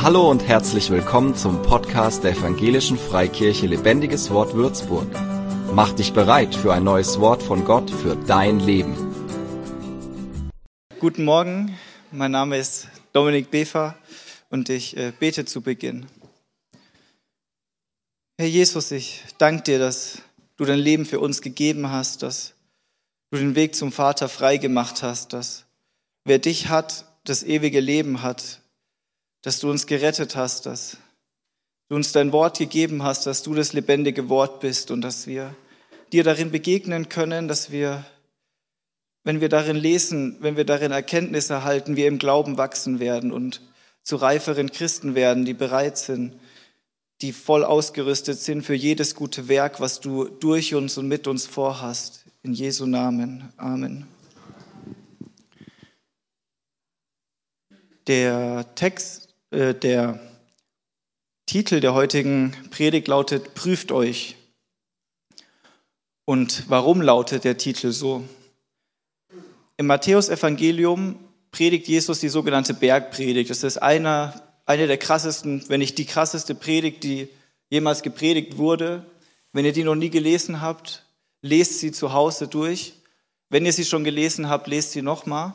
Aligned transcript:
Hallo 0.00 0.30
und 0.30 0.46
herzlich 0.46 0.90
willkommen 0.90 1.34
zum 1.34 1.60
Podcast 1.62 2.22
der 2.22 2.30
Evangelischen 2.30 2.96
Freikirche 2.96 3.66
Lebendiges 3.66 4.30
Wort 4.30 4.54
Würzburg. 4.54 5.08
Mach 5.74 5.92
dich 5.92 6.12
bereit 6.12 6.54
für 6.54 6.72
ein 6.72 6.84
neues 6.84 7.18
Wort 7.18 7.42
von 7.42 7.64
Gott 7.64 7.90
für 7.90 8.14
dein 8.14 8.60
Leben. 8.60 8.94
Guten 11.00 11.24
Morgen, 11.24 11.76
mein 12.12 12.30
Name 12.30 12.58
ist 12.58 12.86
Dominik 13.12 13.50
Befer 13.50 13.98
und 14.50 14.68
ich 14.68 14.96
äh, 14.96 15.12
bete 15.18 15.46
zu 15.46 15.62
Beginn. 15.62 16.06
Herr 18.38 18.48
Jesus, 18.48 18.92
ich 18.92 19.24
danke 19.38 19.64
dir, 19.64 19.78
dass 19.80 20.22
du 20.56 20.64
dein 20.64 20.78
Leben 20.78 21.06
für 21.06 21.18
uns 21.18 21.42
gegeben 21.42 21.90
hast, 21.90 22.22
dass 22.22 22.54
du 23.32 23.38
den 23.38 23.56
Weg 23.56 23.74
zum 23.74 23.90
Vater 23.90 24.28
frei 24.28 24.58
gemacht 24.58 25.02
hast, 25.02 25.32
dass 25.32 25.64
wer 26.24 26.38
dich 26.38 26.68
hat, 26.68 27.04
das 27.24 27.42
ewige 27.42 27.80
Leben 27.80 28.22
hat, 28.22 28.57
dass 29.48 29.60
du 29.60 29.70
uns 29.70 29.86
gerettet 29.86 30.36
hast, 30.36 30.66
dass 30.66 30.98
du 31.88 31.96
uns 31.96 32.12
dein 32.12 32.32
Wort 32.32 32.58
gegeben 32.58 33.02
hast, 33.02 33.26
dass 33.26 33.42
du 33.42 33.54
das 33.54 33.72
lebendige 33.72 34.28
Wort 34.28 34.60
bist 34.60 34.90
und 34.90 35.00
dass 35.00 35.26
wir 35.26 35.54
dir 36.12 36.22
darin 36.22 36.50
begegnen 36.50 37.08
können, 37.08 37.48
dass 37.48 37.70
wir, 37.70 38.04
wenn 39.24 39.40
wir 39.40 39.48
darin 39.48 39.76
lesen, 39.76 40.36
wenn 40.40 40.58
wir 40.58 40.66
darin 40.66 40.92
Erkenntnis 40.92 41.48
erhalten, 41.48 41.96
wir 41.96 42.08
im 42.08 42.18
Glauben 42.18 42.58
wachsen 42.58 43.00
werden 43.00 43.32
und 43.32 43.62
zu 44.02 44.16
reiferen 44.16 44.70
Christen 44.70 45.14
werden, 45.14 45.46
die 45.46 45.54
bereit 45.54 45.96
sind, 45.96 46.34
die 47.22 47.32
voll 47.32 47.64
ausgerüstet 47.64 48.38
sind 48.38 48.66
für 48.66 48.74
jedes 48.74 49.14
gute 49.14 49.48
Werk, 49.48 49.80
was 49.80 50.00
du 50.00 50.26
durch 50.26 50.74
uns 50.74 50.98
und 50.98 51.08
mit 51.08 51.26
uns 51.26 51.46
vorhast. 51.46 52.26
In 52.42 52.52
Jesu 52.52 52.84
Namen. 52.84 53.50
Amen. 53.56 54.06
Der 58.06 58.66
Text 58.74 59.27
der 59.50 60.20
Titel 61.46 61.80
der 61.80 61.94
heutigen 61.94 62.54
Predigt 62.70 63.08
lautet 63.08 63.54
Prüft 63.54 63.92
euch. 63.92 64.36
Und 66.26 66.64
warum 66.68 67.00
lautet 67.00 67.44
der 67.44 67.56
Titel 67.56 67.90
so? 67.90 68.22
Im 69.78 69.86
Matthäusevangelium 69.86 71.18
predigt 71.52 71.88
Jesus 71.88 72.20
die 72.20 72.28
sogenannte 72.28 72.74
Bergpredigt. 72.74 73.48
Das 73.48 73.62
ist 73.62 73.78
einer, 73.78 74.42
eine 74.66 74.86
der 74.86 74.98
krassesten, 74.98 75.64
wenn 75.68 75.80
nicht 75.80 75.96
die 75.96 76.04
krasseste 76.04 76.54
Predigt, 76.54 77.02
die 77.02 77.28
jemals 77.70 78.02
gepredigt 78.02 78.58
wurde. 78.58 79.06
Wenn 79.52 79.64
ihr 79.64 79.72
die 79.72 79.84
noch 79.84 79.94
nie 79.94 80.10
gelesen 80.10 80.60
habt, 80.60 81.06
lest 81.40 81.78
sie 81.78 81.92
zu 81.92 82.12
Hause 82.12 82.48
durch. 82.48 82.92
Wenn 83.48 83.64
ihr 83.64 83.72
sie 83.72 83.86
schon 83.86 84.04
gelesen 84.04 84.50
habt, 84.50 84.66
lest 84.66 84.92
sie 84.92 85.00
nochmal. 85.00 85.54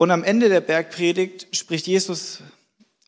Und 0.00 0.10
am 0.10 0.24
Ende 0.24 0.48
der 0.48 0.62
Bergpredigt 0.62 1.54
spricht 1.54 1.86
Jesus 1.86 2.40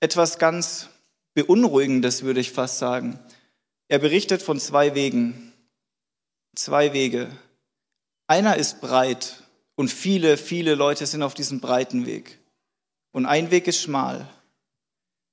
etwas 0.00 0.38
ganz 0.38 0.90
Beunruhigendes, 1.32 2.22
würde 2.22 2.40
ich 2.40 2.52
fast 2.52 2.76
sagen. 2.76 3.18
Er 3.88 3.98
berichtet 3.98 4.42
von 4.42 4.60
zwei 4.60 4.94
Wegen. 4.94 5.54
Zwei 6.54 6.92
Wege. 6.92 7.30
Einer 8.26 8.58
ist 8.58 8.82
breit 8.82 9.42
und 9.74 9.88
viele, 9.88 10.36
viele 10.36 10.74
Leute 10.74 11.06
sind 11.06 11.22
auf 11.22 11.32
diesem 11.32 11.60
breiten 11.60 12.04
Weg. 12.04 12.38
Und 13.12 13.24
ein 13.24 13.50
Weg 13.50 13.68
ist 13.68 13.80
schmal. 13.80 14.28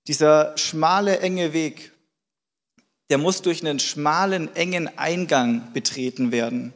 Dieser 0.07 0.57
schmale, 0.57 1.19
enge 1.19 1.52
Weg, 1.52 1.91
der 3.09 3.17
muss 3.17 3.41
durch 3.41 3.65
einen 3.65 3.80
schmalen, 3.80 4.55
engen 4.55 4.97
Eingang 4.97 5.73
betreten 5.73 6.31
werden. 6.31 6.71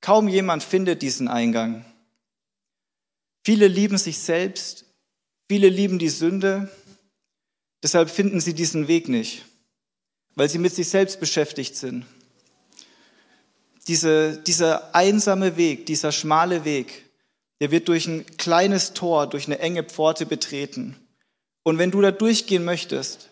Kaum 0.00 0.28
jemand 0.28 0.62
findet 0.62 1.02
diesen 1.02 1.26
Eingang. 1.26 1.84
Viele 3.44 3.68
lieben 3.68 3.98
sich 3.98 4.18
selbst, 4.18 4.84
viele 5.48 5.68
lieben 5.68 5.98
die 5.98 6.08
Sünde, 6.08 6.70
deshalb 7.82 8.10
finden 8.10 8.40
sie 8.40 8.54
diesen 8.54 8.88
Weg 8.88 9.08
nicht, 9.08 9.44
weil 10.34 10.48
sie 10.48 10.58
mit 10.58 10.74
sich 10.74 10.88
selbst 10.88 11.20
beschäftigt 11.20 11.76
sind. 11.76 12.04
Diese, 13.88 14.36
dieser 14.36 14.94
einsame 14.94 15.56
Weg, 15.56 15.86
dieser 15.86 16.12
schmale 16.12 16.64
Weg, 16.64 17.04
der 17.60 17.70
wird 17.70 17.88
durch 17.88 18.06
ein 18.06 18.24
kleines 18.36 18.92
Tor, 18.92 19.26
durch 19.26 19.46
eine 19.46 19.58
enge 19.58 19.84
Pforte 19.84 20.26
betreten. 20.26 20.96
Und 21.62 21.78
wenn 21.78 21.90
du 21.90 22.00
da 22.00 22.10
durchgehen 22.10 22.64
möchtest, 22.64 23.30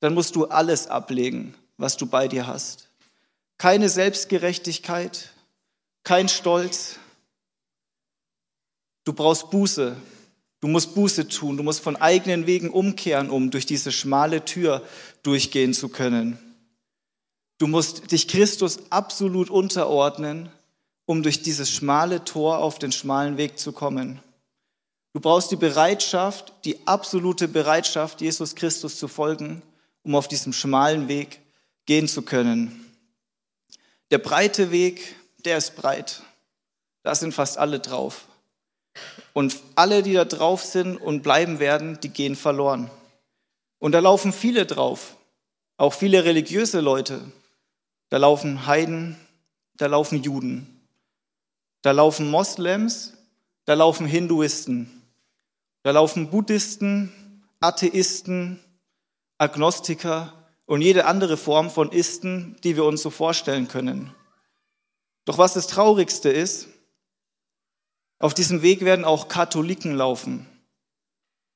dann 0.00 0.14
musst 0.14 0.36
du 0.36 0.46
alles 0.46 0.86
ablegen, 0.86 1.54
was 1.76 1.96
du 1.96 2.06
bei 2.06 2.28
dir 2.28 2.46
hast. 2.46 2.88
Keine 3.58 3.88
Selbstgerechtigkeit, 3.88 5.30
kein 6.02 6.28
Stolz, 6.28 6.98
Du 9.04 9.12
brauchst 9.12 9.50
Buße. 9.50 9.96
Du 10.60 10.68
musst 10.68 10.94
Buße 10.94 11.28
tun. 11.28 11.56
Du 11.56 11.62
musst 11.62 11.80
von 11.80 11.96
eigenen 11.96 12.46
Wegen 12.46 12.70
umkehren, 12.70 13.30
um 13.30 13.50
durch 13.50 13.66
diese 13.66 13.92
schmale 13.92 14.44
Tür 14.44 14.82
durchgehen 15.22 15.72
zu 15.72 15.88
können. 15.88 16.38
Du 17.58 17.66
musst 17.66 18.10
dich 18.10 18.28
Christus 18.28 18.78
absolut 18.90 19.50
unterordnen, 19.50 20.50
um 21.06 21.22
durch 21.22 21.42
dieses 21.42 21.70
schmale 21.70 22.24
Tor 22.24 22.58
auf 22.58 22.78
den 22.78 22.92
schmalen 22.92 23.36
Weg 23.36 23.58
zu 23.58 23.72
kommen. 23.72 24.20
Du 25.12 25.20
brauchst 25.20 25.50
die 25.50 25.56
Bereitschaft, 25.56 26.52
die 26.64 26.86
absolute 26.86 27.48
Bereitschaft, 27.48 28.20
Jesus 28.20 28.54
Christus 28.54 28.96
zu 28.96 29.08
folgen, 29.08 29.62
um 30.02 30.14
auf 30.14 30.28
diesem 30.28 30.52
schmalen 30.52 31.08
Weg 31.08 31.40
gehen 31.84 32.06
zu 32.06 32.22
können. 32.22 32.86
Der 34.10 34.18
breite 34.18 34.70
Weg, 34.70 35.16
der 35.44 35.58
ist 35.58 35.76
breit. 35.76 36.22
Da 37.02 37.14
sind 37.14 37.32
fast 37.32 37.58
alle 37.58 37.80
drauf. 37.80 38.26
Und 39.32 39.56
alle, 39.74 40.02
die 40.02 40.14
da 40.14 40.24
drauf 40.24 40.62
sind 40.64 40.96
und 40.96 41.22
bleiben 41.22 41.58
werden, 41.60 41.98
die 42.02 42.08
gehen 42.08 42.36
verloren. 42.36 42.90
Und 43.78 43.92
da 43.92 44.00
laufen 44.00 44.32
viele 44.32 44.66
drauf, 44.66 45.16
auch 45.76 45.94
viele 45.94 46.24
religiöse 46.24 46.80
Leute. 46.80 47.20
Da 48.10 48.18
laufen 48.18 48.66
Heiden, 48.66 49.16
da 49.76 49.86
laufen 49.86 50.22
Juden, 50.22 50.80
da 51.82 51.92
laufen 51.92 52.30
Moslems, 52.30 53.14
da 53.64 53.74
laufen 53.74 54.06
Hinduisten, 54.06 54.90
da 55.82 55.92
laufen 55.92 56.28
Buddhisten, 56.28 57.44
Atheisten, 57.60 58.58
Agnostiker 59.38 60.34
und 60.66 60.82
jede 60.82 61.06
andere 61.06 61.36
Form 61.36 61.70
von 61.70 61.92
Isten, 61.92 62.56
die 62.62 62.76
wir 62.76 62.84
uns 62.84 63.02
so 63.02 63.10
vorstellen 63.10 63.68
können. 63.68 64.14
Doch 65.24 65.38
was 65.38 65.54
das 65.54 65.66
Traurigste 65.66 66.28
ist, 66.28 66.68
auf 68.20 68.34
diesem 68.34 68.62
Weg 68.62 68.82
werden 68.82 69.04
auch 69.04 69.28
Katholiken 69.28 69.96
laufen. 69.96 70.46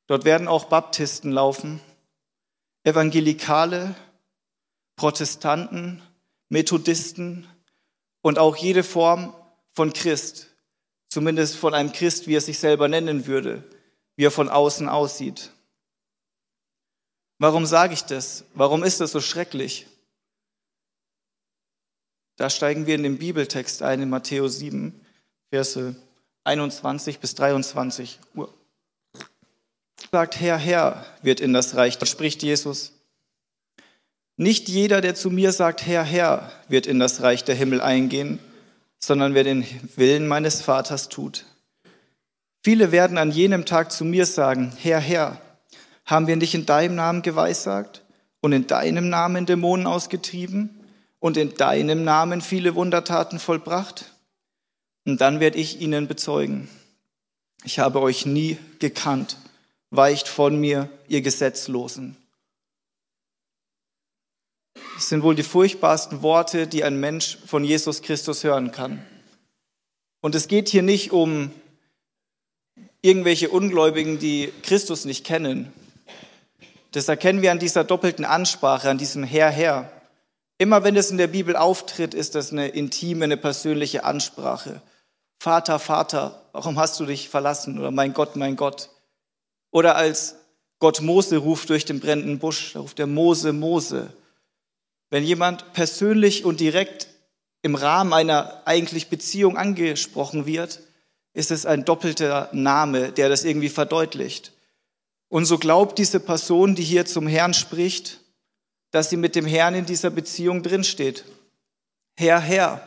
Dort 0.06 0.24
werden 0.24 0.48
auch 0.48 0.64
Baptisten 0.64 1.30
laufen, 1.30 1.80
Evangelikale, 2.82 3.94
Protestanten, 4.96 6.02
Methodisten 6.48 7.46
und 8.22 8.38
auch 8.38 8.56
jede 8.56 8.82
Form 8.82 9.34
von 9.72 9.92
Christ, 9.92 10.54
zumindest 11.08 11.56
von 11.56 11.74
einem 11.74 11.92
Christ, 11.92 12.26
wie 12.26 12.36
er 12.36 12.40
sich 12.40 12.58
selber 12.58 12.88
nennen 12.88 13.26
würde, 13.26 13.62
wie 14.16 14.24
er 14.24 14.30
von 14.30 14.48
außen 14.48 14.88
aussieht. 14.88 15.52
Warum 17.38 17.66
sage 17.66 17.92
ich 17.92 18.02
das? 18.02 18.44
Warum 18.54 18.84
ist 18.84 19.00
das 19.00 19.12
so 19.12 19.20
schrecklich? 19.20 19.86
Da 22.36 22.48
steigen 22.48 22.86
wir 22.86 22.94
in 22.94 23.02
den 23.02 23.18
Bibeltext 23.18 23.82
ein, 23.82 24.00
in 24.00 24.10
Matthäus 24.10 24.58
7, 24.58 25.00
Verse 25.50 25.94
21 26.44 27.18
bis 27.18 27.34
23 27.34 28.20
Uhr. 28.34 28.52
Sagt, 30.12 30.40
Herr, 30.40 30.58
Herr, 30.58 31.04
wird 31.22 31.40
in 31.40 31.52
das 31.52 31.74
Reich, 31.74 31.98
da 31.98 32.06
spricht 32.06 32.42
Jesus. 32.42 32.92
Nicht 34.36 34.68
jeder, 34.68 35.00
der 35.00 35.14
zu 35.14 35.30
mir 35.30 35.52
sagt, 35.52 35.86
Herr, 35.86 36.04
Herr, 36.04 36.52
wird 36.68 36.86
in 36.86 36.98
das 36.98 37.22
Reich 37.22 37.44
der 37.44 37.54
Himmel 37.54 37.80
eingehen, 37.80 38.38
sondern 38.98 39.34
wer 39.34 39.44
den 39.44 39.64
Willen 39.96 40.26
meines 40.26 40.62
Vaters 40.62 41.08
tut. 41.08 41.44
Viele 42.62 42.92
werden 42.92 43.18
an 43.18 43.30
jenem 43.30 43.64
Tag 43.66 43.92
zu 43.92 44.04
mir 44.04 44.26
sagen, 44.26 44.72
Herr, 44.80 45.00
Herr, 45.00 45.40
haben 46.04 46.26
wir 46.26 46.36
nicht 46.36 46.54
in 46.54 46.66
deinem 46.66 46.96
Namen 46.96 47.22
geweissagt 47.22 48.02
und 48.40 48.52
in 48.52 48.66
deinem 48.66 49.08
Namen 49.08 49.46
Dämonen 49.46 49.86
ausgetrieben 49.86 50.80
und 51.18 51.36
in 51.36 51.54
deinem 51.54 52.04
Namen 52.04 52.40
viele 52.40 52.74
Wundertaten 52.74 53.38
vollbracht? 53.38 54.13
Und 55.04 55.20
dann 55.20 55.40
werde 55.40 55.58
ich 55.58 55.80
ihnen 55.80 56.08
bezeugen, 56.08 56.68
ich 57.64 57.78
habe 57.78 58.00
euch 58.00 58.26
nie 58.26 58.58
gekannt, 58.78 59.38
weicht 59.90 60.28
von 60.28 60.58
mir, 60.58 60.88
ihr 61.08 61.22
Gesetzlosen. 61.22 62.16
Das 64.94 65.08
sind 65.08 65.22
wohl 65.22 65.34
die 65.34 65.42
furchtbarsten 65.42 66.22
Worte, 66.22 66.66
die 66.66 66.84
ein 66.84 67.00
Mensch 67.00 67.38
von 67.46 67.64
Jesus 67.64 68.02
Christus 68.02 68.44
hören 68.44 68.70
kann. 68.70 69.04
Und 70.20 70.34
es 70.34 70.48
geht 70.48 70.68
hier 70.68 70.82
nicht 70.82 71.10
um 71.10 71.50
irgendwelche 73.02 73.50
Ungläubigen, 73.50 74.18
die 74.18 74.52
Christus 74.62 75.04
nicht 75.04 75.24
kennen. 75.26 75.72
Das 76.92 77.08
erkennen 77.08 77.42
wir 77.42 77.50
an 77.50 77.58
dieser 77.58 77.84
doppelten 77.84 78.24
Ansprache, 78.24 78.88
an 78.88 78.98
diesem 78.98 79.24
Herr, 79.24 79.50
Herr. 79.50 79.90
Immer 80.58 80.84
wenn 80.84 80.96
es 80.96 81.10
in 81.10 81.18
der 81.18 81.26
Bibel 81.26 81.56
auftritt, 81.56 82.14
ist 82.14 82.34
das 82.36 82.52
eine 82.52 82.68
intime, 82.68 83.24
eine 83.24 83.36
persönliche 83.36 84.04
Ansprache. 84.04 84.80
Vater, 85.38 85.78
Vater, 85.78 86.42
warum 86.52 86.78
hast 86.78 86.98
du 87.00 87.06
dich 87.06 87.28
verlassen? 87.28 87.78
Oder 87.78 87.90
mein 87.90 88.12
Gott, 88.14 88.36
mein 88.36 88.56
Gott. 88.56 88.90
Oder 89.70 89.96
als 89.96 90.36
Gott 90.78 91.00
Mose 91.00 91.36
ruft 91.36 91.70
durch 91.70 91.84
den 91.84 92.00
brennenden 92.00 92.38
Busch, 92.38 92.76
ruft 92.76 92.98
er 93.00 93.06
Mose, 93.06 93.52
Mose. 93.52 94.12
Wenn 95.10 95.24
jemand 95.24 95.72
persönlich 95.72 96.44
und 96.44 96.60
direkt 96.60 97.08
im 97.62 97.74
Rahmen 97.74 98.12
einer 98.12 98.62
eigentlich 98.66 99.08
Beziehung 99.08 99.56
angesprochen 99.56 100.46
wird, 100.46 100.80
ist 101.32 101.50
es 101.50 101.66
ein 101.66 101.84
doppelter 101.84 102.48
Name, 102.52 103.12
der 103.12 103.28
das 103.28 103.44
irgendwie 103.44 103.68
verdeutlicht. 103.68 104.52
Und 105.28 105.46
so 105.46 105.58
glaubt 105.58 105.98
diese 105.98 106.20
Person, 106.20 106.74
die 106.74 106.84
hier 106.84 107.06
zum 107.06 107.26
Herrn 107.26 107.54
spricht, 107.54 108.20
dass 108.90 109.10
sie 109.10 109.16
mit 109.16 109.34
dem 109.34 109.46
Herrn 109.46 109.74
in 109.74 109.86
dieser 109.86 110.10
Beziehung 110.10 110.62
drinsteht. 110.62 111.24
Herr, 112.16 112.38
Herr, 112.38 112.86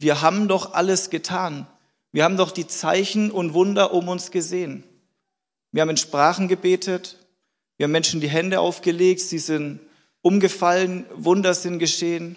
wir 0.00 0.22
haben 0.22 0.48
doch 0.48 0.72
alles 0.72 1.10
getan. 1.10 1.66
Wir 2.10 2.24
haben 2.24 2.38
doch 2.38 2.52
die 2.52 2.66
Zeichen 2.66 3.30
und 3.30 3.52
Wunder 3.52 3.92
um 3.92 4.08
uns 4.08 4.30
gesehen. 4.30 4.82
Wir 5.72 5.82
haben 5.82 5.90
in 5.90 5.98
Sprachen 5.98 6.48
gebetet, 6.48 7.18
wir 7.76 7.84
haben 7.84 7.92
Menschen 7.92 8.20
die 8.20 8.28
Hände 8.28 8.60
aufgelegt, 8.60 9.20
sie 9.20 9.38
sind 9.38 9.78
umgefallen, 10.22 11.04
Wunder 11.14 11.52
sind 11.52 11.78
geschehen. 11.78 12.36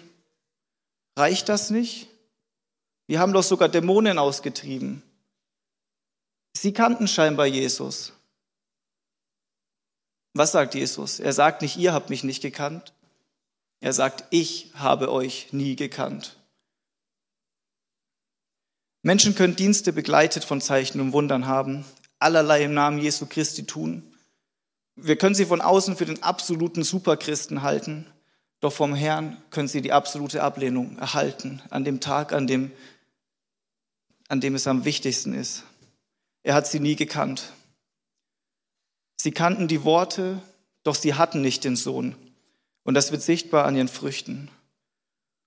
Reicht 1.16 1.48
das 1.48 1.70
nicht? 1.70 2.08
Wir 3.06 3.18
haben 3.18 3.32
doch 3.32 3.42
sogar 3.42 3.70
Dämonen 3.70 4.18
ausgetrieben. 4.18 5.02
Sie 6.52 6.74
kannten 6.74 7.08
scheinbar 7.08 7.46
Jesus. 7.46 8.12
Was 10.34 10.52
sagt 10.52 10.74
Jesus? 10.74 11.18
Er 11.18 11.32
sagt 11.32 11.62
nicht, 11.62 11.78
ihr 11.78 11.94
habt 11.94 12.10
mich 12.10 12.24
nicht 12.24 12.42
gekannt. 12.42 12.92
Er 13.80 13.94
sagt, 13.94 14.24
ich 14.30 14.70
habe 14.74 15.10
euch 15.10 15.52
nie 15.52 15.76
gekannt. 15.76 16.36
Menschen 19.04 19.34
können 19.34 19.54
Dienste 19.54 19.92
begleitet 19.92 20.44
von 20.44 20.62
Zeichen 20.62 20.98
und 20.98 21.12
Wundern 21.12 21.46
haben, 21.46 21.84
allerlei 22.18 22.64
im 22.64 22.72
Namen 22.72 22.98
Jesu 22.98 23.26
Christi 23.26 23.66
tun. 23.66 24.02
Wir 24.96 25.16
können 25.16 25.34
sie 25.34 25.44
von 25.44 25.60
außen 25.60 25.94
für 25.94 26.06
den 26.06 26.22
absoluten 26.22 26.82
Superchristen 26.82 27.60
halten, 27.60 28.06
doch 28.60 28.72
vom 28.72 28.94
Herrn 28.94 29.36
können 29.50 29.68
sie 29.68 29.82
die 29.82 29.92
absolute 29.92 30.42
Ablehnung 30.42 30.96
erhalten 30.96 31.60
an 31.68 31.84
dem 31.84 32.00
Tag, 32.00 32.32
an 32.32 32.46
dem, 32.46 32.70
an 34.28 34.40
dem 34.40 34.54
es 34.54 34.66
am 34.66 34.86
wichtigsten 34.86 35.34
ist. 35.34 35.64
Er 36.42 36.54
hat 36.54 36.66
sie 36.66 36.80
nie 36.80 36.96
gekannt. 36.96 37.52
Sie 39.20 39.32
kannten 39.32 39.68
die 39.68 39.84
Worte, 39.84 40.40
doch 40.82 40.94
sie 40.94 41.12
hatten 41.12 41.42
nicht 41.42 41.64
den 41.64 41.76
Sohn. 41.76 42.14
Und 42.84 42.94
das 42.94 43.12
wird 43.12 43.20
sichtbar 43.20 43.66
an 43.66 43.76
ihren 43.76 43.88
Früchten. 43.88 44.48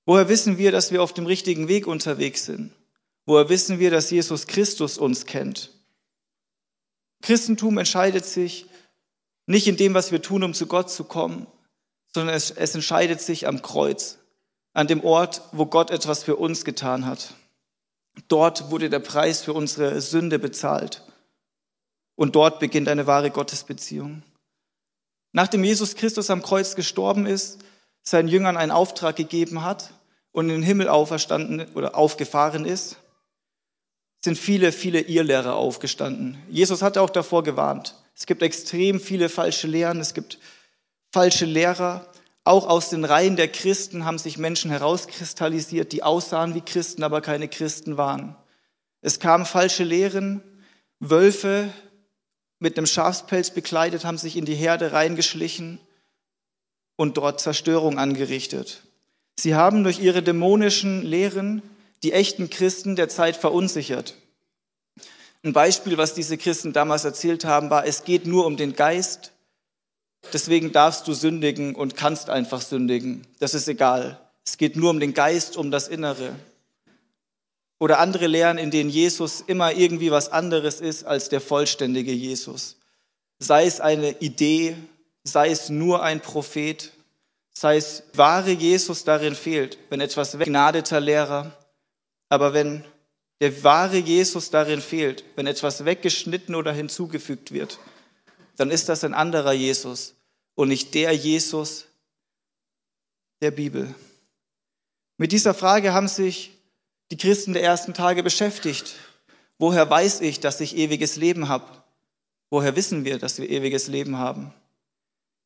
Woher 0.05 0.29
wissen 0.29 0.59
wir, 0.59 0.71
dass 0.71 0.91
wir 0.91 1.01
auf 1.01 1.13
dem 1.13 1.25
richtigen 1.25 1.67
Weg 1.67 1.87
unterwegs 1.87 2.45
sind? 2.45 2.71
Woher 3.27 3.49
wissen 3.49 3.77
wir, 3.77 3.91
dass 3.91 4.09
Jesus 4.09 4.47
Christus 4.47 4.97
uns 4.97 5.25
kennt? 5.25 5.73
Christentum 7.21 7.77
entscheidet 7.77 8.25
sich 8.25 8.67
nicht 9.47 9.67
in 9.67 9.75
dem, 9.75 9.93
was 9.93 10.13
wir 10.13 10.21
tun, 10.21 10.43
um 10.43 10.53
zu 10.53 10.65
Gott 10.65 10.89
zu 10.89 11.03
kommen, 11.03 11.45
sondern 12.13 12.33
es, 12.33 12.51
es 12.51 12.73
entscheidet 12.73 13.19
sich 13.19 13.45
am 13.45 13.61
Kreuz, 13.61 14.17
an 14.73 14.87
dem 14.87 15.03
Ort, 15.03 15.41
wo 15.51 15.65
Gott 15.65 15.91
etwas 15.91 16.23
für 16.23 16.37
uns 16.37 16.63
getan 16.63 17.05
hat. 17.05 17.33
Dort 18.29 18.71
wurde 18.71 18.89
der 18.89 18.99
Preis 18.99 19.41
für 19.41 19.51
unsere 19.51 19.99
Sünde 19.99 20.39
bezahlt. 20.39 21.03
Und 22.15 22.35
dort 22.35 22.61
beginnt 22.61 22.87
eine 22.87 23.07
wahre 23.07 23.29
Gottesbeziehung. 23.29 24.23
Nachdem 25.33 25.65
Jesus 25.65 25.95
Christus 25.95 26.29
am 26.29 26.41
Kreuz 26.41 26.75
gestorben 26.75 27.25
ist, 27.25 27.59
seinen 28.03 28.29
Jüngern 28.29 28.55
einen 28.55 28.71
Auftrag 28.71 29.17
gegeben 29.17 29.63
hat 29.63 29.91
und 30.31 30.45
in 30.45 30.61
den 30.61 30.63
Himmel 30.63 30.87
auferstanden 30.87 31.67
oder 31.73 31.95
aufgefahren 31.95 32.63
ist, 32.63 32.97
sind 34.23 34.37
viele, 34.37 34.71
viele 34.71 35.01
Irrlehrer 35.01 35.55
aufgestanden. 35.55 36.37
Jesus 36.49 36.81
hatte 36.81 37.01
auch 37.01 37.09
davor 37.09 37.43
gewarnt. 37.43 37.95
Es 38.15 38.25
gibt 38.25 38.41
extrem 38.41 38.99
viele 38.99 39.29
falsche 39.29 39.67
Lehren, 39.67 39.99
es 39.99 40.13
gibt 40.13 40.39
falsche 41.11 41.45
Lehrer. 41.45 42.07
Auch 42.43 42.67
aus 42.67 42.89
den 42.89 43.05
Reihen 43.05 43.35
der 43.35 43.49
Christen 43.49 44.05
haben 44.05 44.17
sich 44.17 44.37
Menschen 44.37 44.71
herauskristallisiert, 44.71 45.91
die 45.91 46.03
aussahen 46.03 46.55
wie 46.55 46.61
Christen, 46.61 47.03
aber 47.03 47.21
keine 47.21 47.47
Christen 47.47 47.97
waren. 47.97 48.35
Es 49.01 49.19
kamen 49.19 49.45
falsche 49.45 49.83
Lehren, 49.83 50.41
Wölfe 50.99 51.69
mit 52.59 52.77
einem 52.77 52.87
Schafspelz 52.87 53.51
bekleidet, 53.51 54.03
haben 54.03 54.17
sich 54.17 54.35
in 54.35 54.45
die 54.45 54.55
Herde 54.55 54.93
reingeschlichen 54.93 55.79
und 56.95 57.17
dort 57.17 57.39
Zerstörung 57.39 57.99
angerichtet. 57.99 58.81
Sie 59.39 59.53
haben 59.53 59.83
durch 59.83 59.99
ihre 59.99 60.23
dämonischen 60.23 61.03
Lehren 61.03 61.61
die 62.03 62.13
echten 62.13 62.49
Christen 62.49 62.95
der 62.95 63.09
Zeit 63.09 63.35
verunsichert. 63.35 64.15
Ein 65.43 65.53
Beispiel, 65.53 65.97
was 65.97 66.13
diese 66.13 66.37
Christen 66.37 66.73
damals 66.73 67.05
erzählt 67.05 67.45
haben, 67.45 67.69
war, 67.69 67.85
es 67.85 68.03
geht 68.03 68.25
nur 68.25 68.45
um 68.45 68.57
den 68.57 68.73
Geist, 68.73 69.31
deswegen 70.33 70.71
darfst 70.71 71.07
du 71.07 71.13
sündigen 71.13 71.75
und 71.75 71.95
kannst 71.95 72.29
einfach 72.29 72.61
sündigen. 72.61 73.25
Das 73.39 73.53
ist 73.53 73.67
egal. 73.67 74.19
Es 74.45 74.57
geht 74.57 74.75
nur 74.75 74.89
um 74.89 74.99
den 74.99 75.13
Geist, 75.13 75.57
um 75.57 75.71
das 75.71 75.87
Innere. 75.87 76.35
Oder 77.79 77.99
andere 77.99 78.27
Lehren, 78.27 78.57
in 78.57 78.71
denen 78.71 78.89
Jesus 78.89 79.41
immer 79.45 79.73
irgendwie 79.73 80.09
was 80.09 80.31
anderes 80.31 80.81
ist 80.81 81.03
als 81.03 81.29
der 81.29 81.41
vollständige 81.41 82.11
Jesus. 82.11 82.77
Sei 83.39 83.65
es 83.65 83.79
eine 83.79 84.11
Idee, 84.19 84.75
sei 85.23 85.49
es 85.49 85.69
nur 85.69 86.01
ein 86.01 86.21
Prophet, 86.21 86.91
sei 87.53 87.77
es 87.77 88.03
wahre 88.13 88.51
Jesus 88.51 89.03
darin 89.03 89.35
fehlt, 89.35 89.77
wenn 89.89 90.01
etwas 90.01 90.35
begnadeter 90.35 90.99
Lehrer, 90.99 91.55
aber 92.29 92.53
wenn 92.53 92.83
der 93.39 93.63
wahre 93.63 93.97
Jesus 93.97 94.49
darin 94.49 94.81
fehlt, 94.81 95.23
wenn 95.35 95.47
etwas 95.47 95.85
weggeschnitten 95.85 96.55
oder 96.55 96.73
hinzugefügt 96.73 97.51
wird, 97.51 97.79
dann 98.55 98.71
ist 98.71 98.89
das 98.89 99.03
ein 99.03 99.13
anderer 99.13 99.53
Jesus 99.53 100.15
und 100.55 100.69
nicht 100.69 100.93
der 100.95 101.13
Jesus 101.13 101.85
der 103.41 103.51
Bibel. 103.51 103.93
Mit 105.17 105.31
dieser 105.31 105.53
Frage 105.53 105.93
haben 105.93 106.07
sich 106.07 106.51
die 107.11 107.17
Christen 107.17 107.53
der 107.53 107.63
ersten 107.63 107.93
Tage 107.93 108.23
beschäftigt. 108.23 108.95
Woher 109.59 109.89
weiß 109.89 110.21
ich, 110.21 110.39
dass 110.39 110.59
ich 110.59 110.75
ewiges 110.75 111.15
Leben 111.15 111.47
habe? 111.47 111.65
Woher 112.49 112.75
wissen 112.75 113.05
wir, 113.05 113.17
dass 113.19 113.39
wir 113.39 113.49
ewiges 113.49 113.87
Leben 113.87 114.17
haben? 114.17 114.53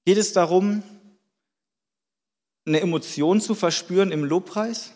Geht 0.06 0.18
es 0.18 0.34
darum, 0.34 0.84
eine 2.66 2.80
Emotion 2.80 3.42
zu 3.42 3.56
verspüren 3.56 4.12
im 4.12 4.24
Lobpreis? 4.24 4.94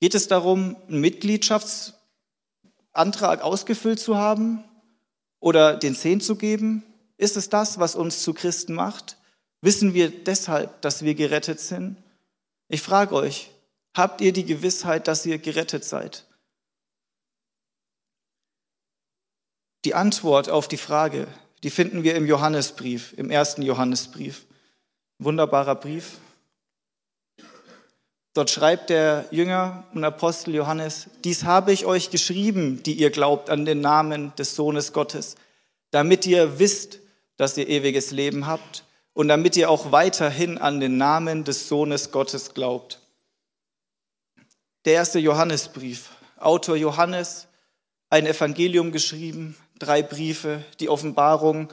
Geht 0.00 0.14
es 0.14 0.28
darum, 0.28 0.76
einen 0.88 1.00
Mitgliedschaftsantrag 1.00 3.42
ausgefüllt 3.42 4.00
zu 4.00 4.16
haben 4.16 4.64
oder 5.38 5.76
den 5.76 5.94
Zehn 5.94 6.22
zu 6.22 6.36
geben? 6.36 6.82
Ist 7.18 7.36
es 7.36 7.50
das, 7.50 7.78
was 7.78 7.94
uns 7.94 8.22
zu 8.22 8.32
Christen 8.32 8.74
macht? 8.74 9.18
Wissen 9.60 9.92
wir 9.92 10.10
deshalb, 10.10 10.80
dass 10.80 11.02
wir 11.02 11.14
gerettet 11.14 11.60
sind? 11.60 12.02
Ich 12.68 12.80
frage 12.80 13.14
euch, 13.14 13.50
habt 13.94 14.22
ihr 14.22 14.32
die 14.32 14.46
Gewissheit, 14.46 15.06
dass 15.06 15.26
ihr 15.26 15.38
gerettet 15.38 15.84
seid? 15.84 16.24
Die 19.84 19.94
Antwort 19.94 20.48
auf 20.48 20.66
die 20.66 20.78
Frage, 20.78 21.28
die 21.62 21.70
finden 21.70 22.04
wir 22.04 22.14
im 22.14 22.26
Johannesbrief, 22.26 23.12
im 23.18 23.30
ersten 23.30 23.62
Johannesbrief. 23.62 24.46
Wunderbarer 25.18 25.74
Brief. 25.74 26.18
Dort 28.32 28.50
schreibt 28.50 28.90
der 28.90 29.26
Jünger 29.30 29.84
und 29.92 30.04
Apostel 30.04 30.54
Johannes, 30.54 31.08
dies 31.24 31.44
habe 31.44 31.72
ich 31.72 31.84
euch 31.84 32.10
geschrieben, 32.10 32.82
die 32.84 32.94
ihr 32.94 33.10
glaubt 33.10 33.50
an 33.50 33.64
den 33.64 33.80
Namen 33.80 34.32
des 34.36 34.54
Sohnes 34.54 34.92
Gottes, 34.92 35.34
damit 35.90 36.26
ihr 36.26 36.60
wisst, 36.60 37.00
dass 37.36 37.56
ihr 37.56 37.68
ewiges 37.68 38.12
Leben 38.12 38.46
habt 38.46 38.84
und 39.14 39.28
damit 39.28 39.56
ihr 39.56 39.68
auch 39.68 39.90
weiterhin 39.90 40.58
an 40.58 40.78
den 40.78 40.96
Namen 40.96 41.42
des 41.42 41.68
Sohnes 41.68 42.12
Gottes 42.12 42.54
glaubt. 42.54 43.00
Der 44.84 44.94
erste 44.94 45.18
Johannesbrief. 45.18 46.10
Autor 46.38 46.76
Johannes, 46.76 47.48
ein 48.08 48.26
Evangelium 48.26 48.92
geschrieben, 48.92 49.56
drei 49.78 50.02
Briefe, 50.02 50.64
die 50.78 50.88
Offenbarung, 50.88 51.68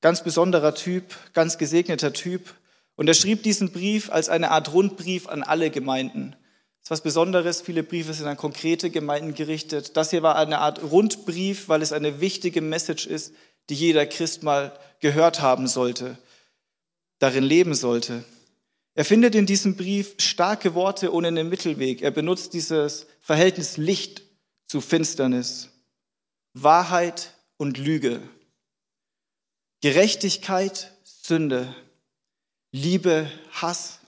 ganz 0.00 0.24
besonderer 0.24 0.74
Typ, 0.74 1.14
ganz 1.34 1.58
gesegneter 1.58 2.12
Typ. 2.12 2.54
Und 2.98 3.06
er 3.06 3.14
schrieb 3.14 3.44
diesen 3.44 3.70
Brief 3.70 4.10
als 4.10 4.28
eine 4.28 4.50
Art 4.50 4.72
Rundbrief 4.72 5.28
an 5.28 5.44
alle 5.44 5.70
Gemeinden. 5.70 6.32
Das 6.32 6.86
ist 6.86 6.90
was 6.90 7.00
Besonderes, 7.02 7.60
viele 7.60 7.84
Briefe 7.84 8.12
sind 8.12 8.26
an 8.26 8.36
konkrete 8.36 8.90
Gemeinden 8.90 9.34
gerichtet. 9.34 9.96
Das 9.96 10.10
hier 10.10 10.24
war 10.24 10.34
eine 10.34 10.58
Art 10.58 10.82
Rundbrief, 10.82 11.68
weil 11.68 11.80
es 11.80 11.92
eine 11.92 12.20
wichtige 12.20 12.60
Message 12.60 13.06
ist, 13.06 13.32
die 13.68 13.76
jeder 13.76 14.04
Christ 14.04 14.42
mal 14.42 14.76
gehört 14.98 15.40
haben 15.40 15.68
sollte, 15.68 16.18
darin 17.20 17.44
leben 17.44 17.74
sollte. 17.74 18.24
Er 18.94 19.04
findet 19.04 19.36
in 19.36 19.46
diesem 19.46 19.76
Brief 19.76 20.16
starke 20.18 20.74
Worte 20.74 21.14
ohne 21.14 21.28
einen 21.28 21.48
Mittelweg. 21.48 22.02
Er 22.02 22.10
benutzt 22.10 22.52
dieses 22.52 23.06
Verhältnis 23.20 23.76
Licht 23.76 24.24
zu 24.66 24.80
Finsternis, 24.80 25.68
Wahrheit 26.52 27.32
und 27.58 27.78
Lüge, 27.78 28.20
Gerechtigkeit, 29.82 30.92
Sünde, 31.04 31.72
Liebe, 32.70 33.30
Hass, 33.52 34.00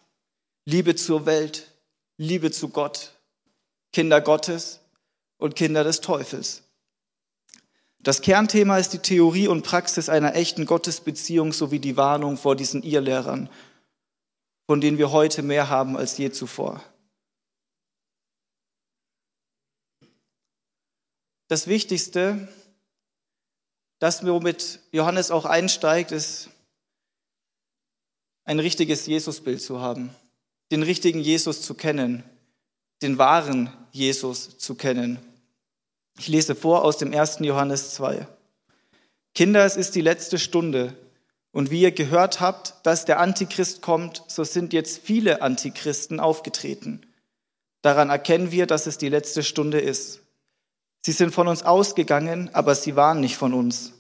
Liebe 0.65 0.95
zur 0.95 1.27
Welt, 1.27 1.71
Liebe 2.19 2.51
zu 2.51 2.69
Gott, 2.69 3.13
Kinder 3.93 4.21
Gottes 4.21 4.81
und 5.39 5.57
Kinder 5.57 5.85
des 5.85 6.01
Teufels. 6.01 6.63
Das 7.99 8.23
Kernthema 8.23 8.79
ist 8.79 8.93
die 8.93 8.99
Theorie 8.99 9.49
und 9.49 9.63
Praxis 9.63 10.09
einer 10.09 10.35
echten 10.35 10.67
Gottesbeziehung 10.67 11.53
sowie 11.53 11.79
die 11.79 11.97
Warnung 11.97 12.37
vor 12.37 12.57
diesen 12.57 12.83
Irrlehrern, 12.83 13.51
von 14.67 14.81
denen 14.81 14.99
wir 14.99 15.11
heute 15.11 15.43
mehr 15.43 15.69
haben 15.69 15.97
als 15.97 16.17
je 16.17 16.31
zuvor. 16.31 16.83
Das 21.49 21.67
Wichtigste, 21.67 22.49
das 23.99 24.25
womit 24.25 24.81
Johannes 24.93 25.31
auch 25.31 25.45
einsteigt, 25.45 26.13
ist 26.13 26.49
ein 28.51 28.59
richtiges 28.59 29.07
Jesusbild 29.07 29.63
zu 29.63 29.81
haben, 29.81 30.11
den 30.73 30.83
richtigen 30.83 31.21
Jesus 31.21 31.63
zu 31.63 31.75
kennen, 31.75 32.25
den 33.01 33.17
wahren 33.17 33.73
Jesus 33.93 34.59
zu 34.59 34.75
kennen. 34.75 35.21
Ich 36.19 36.27
lese 36.27 36.57
vor 36.57 36.85
aus 36.85 36.99
dem 36.99 37.15
1. 37.15 37.39
Johannes 37.43 37.95
2. 37.95 38.27
Kinder, 39.37 39.65
es 39.65 39.77
ist 39.77 39.95
die 39.95 40.01
letzte 40.01 40.37
Stunde. 40.37 40.97
Und 41.53 41.71
wie 41.71 41.83
ihr 41.83 41.93
gehört 41.93 42.41
habt, 42.41 42.75
dass 42.85 43.05
der 43.05 43.21
Antichrist 43.21 43.83
kommt, 43.83 44.25
so 44.27 44.43
sind 44.43 44.73
jetzt 44.73 44.99
viele 44.99 45.43
Antichristen 45.43 46.19
aufgetreten. 46.19 47.07
Daran 47.83 48.11
erkennen 48.11 48.51
wir, 48.51 48.67
dass 48.67 48.89
es 48.89 48.99
die 48.99 49.11
letzte 49.11 49.45
Stunde 49.45 49.79
ist. 49.79 50.23
Sie 51.07 51.13
sind 51.13 51.33
von 51.33 51.47
uns 51.47 51.63
ausgegangen, 51.63 52.51
aber 52.53 52.75
sie 52.75 52.97
waren 52.97 53.21
nicht 53.21 53.37
von 53.37 53.55
uns. 53.55 53.93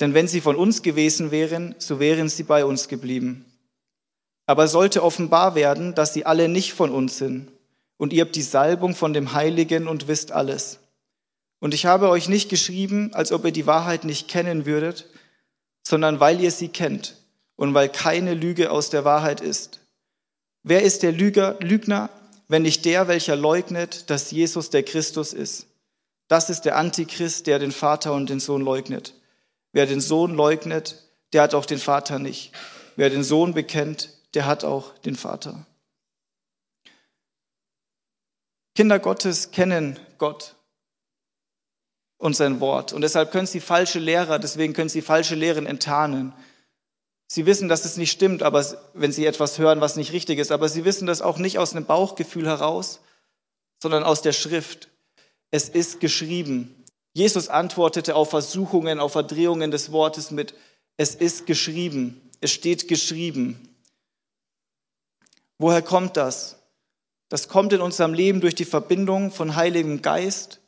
Denn 0.00 0.12
wenn 0.12 0.26
sie 0.26 0.40
von 0.40 0.56
uns 0.56 0.82
gewesen 0.82 1.30
wären, 1.30 1.76
so 1.78 2.00
wären 2.00 2.28
sie 2.28 2.42
bei 2.42 2.64
uns 2.64 2.88
geblieben. 2.88 3.44
Aber 4.50 4.66
sollte 4.66 5.04
offenbar 5.04 5.54
werden, 5.54 5.94
dass 5.94 6.12
sie 6.12 6.26
alle 6.26 6.48
nicht 6.48 6.72
von 6.72 6.90
uns 6.90 7.18
sind. 7.18 7.52
Und 7.98 8.12
ihr 8.12 8.22
habt 8.24 8.34
die 8.34 8.42
Salbung 8.42 8.96
von 8.96 9.12
dem 9.12 9.32
Heiligen 9.32 9.86
und 9.86 10.08
wisst 10.08 10.32
alles. 10.32 10.80
Und 11.60 11.72
ich 11.72 11.86
habe 11.86 12.08
euch 12.08 12.28
nicht 12.28 12.48
geschrieben, 12.48 13.14
als 13.14 13.30
ob 13.30 13.44
ihr 13.44 13.52
die 13.52 13.68
Wahrheit 13.68 14.02
nicht 14.02 14.26
kennen 14.26 14.66
würdet, 14.66 15.06
sondern 15.86 16.18
weil 16.18 16.40
ihr 16.40 16.50
sie 16.50 16.66
kennt 16.66 17.14
und 17.54 17.74
weil 17.74 17.88
keine 17.88 18.34
Lüge 18.34 18.72
aus 18.72 18.90
der 18.90 19.04
Wahrheit 19.04 19.40
ist. 19.40 19.78
Wer 20.64 20.82
ist 20.82 21.04
der 21.04 21.12
Lüger, 21.12 21.56
Lügner, 21.60 22.10
wenn 22.48 22.62
nicht 22.62 22.84
der, 22.86 23.06
welcher 23.06 23.36
leugnet, 23.36 24.10
dass 24.10 24.32
Jesus 24.32 24.68
der 24.70 24.82
Christus 24.82 25.32
ist? 25.32 25.68
Das 26.26 26.50
ist 26.50 26.62
der 26.62 26.76
Antichrist, 26.76 27.46
der 27.46 27.60
den 27.60 27.70
Vater 27.70 28.14
und 28.14 28.28
den 28.28 28.40
Sohn 28.40 28.62
leugnet. 28.62 29.14
Wer 29.70 29.86
den 29.86 30.00
Sohn 30.00 30.34
leugnet, 30.34 31.04
der 31.34 31.42
hat 31.42 31.54
auch 31.54 31.66
den 31.66 31.78
Vater 31.78 32.18
nicht. 32.18 32.50
Wer 32.96 33.10
den 33.10 33.22
Sohn 33.22 33.54
bekennt, 33.54 34.16
der 34.34 34.46
hat 34.46 34.64
auch 34.64 34.96
den 34.98 35.16
Vater. 35.16 35.66
Kinder 38.74 38.98
Gottes 38.98 39.50
kennen 39.50 39.98
Gott 40.18 40.54
und 42.18 42.36
sein 42.36 42.60
Wort. 42.60 42.92
Und 42.92 43.02
deshalb 43.02 43.32
können 43.32 43.46
sie 43.46 43.60
falsche 43.60 43.98
Lehrer, 43.98 44.38
deswegen 44.38 44.72
können 44.72 44.88
sie 44.88 45.02
falsche 45.02 45.34
Lehren 45.34 45.66
enttarnen. 45.66 46.32
Sie 47.26 47.46
wissen, 47.46 47.68
dass 47.68 47.84
es 47.84 47.96
nicht 47.96 48.10
stimmt, 48.10 48.42
aber 48.42 48.64
wenn 48.92 49.12
sie 49.12 49.24
etwas 49.24 49.58
hören, 49.58 49.80
was 49.80 49.96
nicht 49.96 50.12
richtig 50.12 50.38
ist, 50.38 50.52
aber 50.52 50.68
sie 50.68 50.84
wissen 50.84 51.06
das 51.06 51.22
auch 51.22 51.38
nicht 51.38 51.58
aus 51.58 51.74
einem 51.74 51.86
Bauchgefühl 51.86 52.46
heraus, 52.46 53.00
sondern 53.80 54.02
aus 54.02 54.22
der 54.22 54.32
Schrift. 54.32 54.88
Es 55.50 55.68
ist 55.68 56.00
geschrieben. 56.00 56.84
Jesus 57.12 57.48
antwortete 57.48 58.14
auf 58.14 58.30
Versuchungen, 58.30 59.00
auf 59.00 59.12
Verdrehungen 59.12 59.70
des 59.70 59.90
Wortes 59.90 60.30
mit, 60.30 60.54
es 60.96 61.14
ist 61.14 61.46
geschrieben, 61.46 62.20
es 62.40 62.52
steht 62.52 62.88
geschrieben. 62.88 63.69
Woher 65.60 65.82
kommt 65.82 66.16
das? 66.16 66.56
Das 67.28 67.46
kommt 67.46 67.74
in 67.74 67.82
unserem 67.82 68.14
Leben 68.14 68.40
durch 68.40 68.54
die 68.54 68.64
Verbindung 68.64 69.30
von 69.30 69.56
Heiligem 69.56 70.00
Geist 70.00 70.58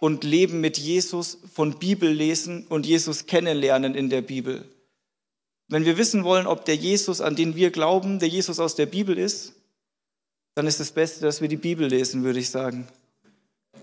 und 0.00 0.24
Leben 0.24 0.60
mit 0.60 0.78
Jesus, 0.78 1.38
von 1.54 1.78
Bibel 1.78 2.10
lesen 2.10 2.66
und 2.66 2.84
Jesus 2.84 3.26
kennenlernen 3.26 3.94
in 3.94 4.10
der 4.10 4.20
Bibel. 4.20 4.68
Wenn 5.68 5.84
wir 5.84 5.96
wissen 5.96 6.24
wollen, 6.24 6.48
ob 6.48 6.64
der 6.64 6.74
Jesus, 6.74 7.20
an 7.20 7.36
den 7.36 7.54
wir 7.54 7.70
glauben, 7.70 8.18
der 8.18 8.28
Jesus 8.28 8.58
aus 8.58 8.74
der 8.74 8.86
Bibel 8.86 9.16
ist, 9.16 9.52
dann 10.56 10.66
ist 10.66 10.80
das 10.80 10.90
Beste, 10.90 11.20
dass 11.20 11.40
wir 11.40 11.46
die 11.46 11.56
Bibel 11.56 11.86
lesen, 11.86 12.24
würde 12.24 12.40
ich 12.40 12.50
sagen. 12.50 12.88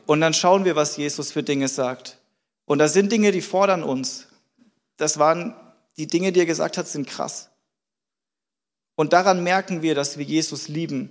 Und 0.08 0.20
dann 0.20 0.34
schauen 0.34 0.66
wir, 0.66 0.76
was 0.76 0.98
Jesus 0.98 1.32
für 1.32 1.42
Dinge 1.42 1.70
sagt. 1.70 2.18
Und 2.66 2.80
da 2.80 2.90
sind 2.90 3.14
Dinge, 3.14 3.32
die 3.32 3.42
fordern 3.42 3.82
uns. 3.82 4.28
Das 4.98 5.20
waren 5.20 5.56
die 5.96 6.08
Dinge, 6.08 6.34
die 6.34 6.42
er 6.42 6.46
gesagt 6.46 6.78
hat, 6.78 6.90
sind 6.90 7.08
krass. 7.08 7.49
Und 9.00 9.14
daran 9.14 9.46
merken 9.46 9.82
wir, 9.82 9.96
dass 9.96 10.18
wir 10.18 10.26
Jesus 10.26 10.68
lieben, 10.68 11.10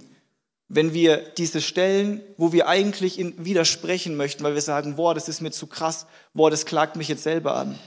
wenn 0.69 0.93
wir 0.93 1.17
diese 1.39 1.63
Stellen, 1.63 2.21
wo 2.37 2.53
wir 2.53 2.69
eigentlich 2.69 3.17
widersprechen 3.39 4.15
möchten, 4.15 4.45
weil 4.45 4.53
wir 4.53 4.61
sagen, 4.61 4.97
boah, 4.97 5.15
das 5.15 5.27
ist 5.27 5.41
mir 5.41 5.53
zu 5.53 5.67
krass, 5.67 6.05
boah, 6.35 6.51
das 6.51 6.67
klagt 6.67 6.97
mich 6.97 7.09
jetzt 7.09 7.23
selber 7.23 7.57
an. 7.57 7.79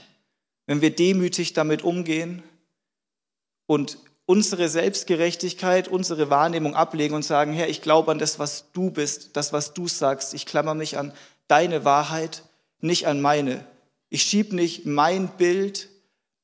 Wenn 0.66 0.80
wir 0.80 0.92
demütig 0.92 1.52
damit 1.52 1.82
umgehen 1.82 2.42
und 3.66 3.96
unsere 4.26 4.68
Selbstgerechtigkeit, 4.68 5.86
unsere 5.86 6.30
Wahrnehmung 6.30 6.74
ablegen 6.74 7.14
und 7.14 7.24
sagen, 7.24 7.52
Herr, 7.52 7.68
ich 7.68 7.80
glaube 7.80 8.10
an 8.10 8.18
das, 8.18 8.40
was 8.40 8.72
du 8.72 8.90
bist, 8.90 9.36
das, 9.36 9.52
was 9.52 9.72
du 9.72 9.86
sagst. 9.86 10.34
Ich 10.34 10.46
klammer 10.46 10.74
mich 10.74 10.98
an 10.98 11.12
deine 11.46 11.84
Wahrheit, 11.84 12.42
nicht 12.80 13.06
an 13.06 13.20
meine. 13.20 13.64
Ich 14.08 14.24
schieb 14.24 14.52
nicht 14.52 14.84
mein 14.84 15.28
Bild 15.28 15.90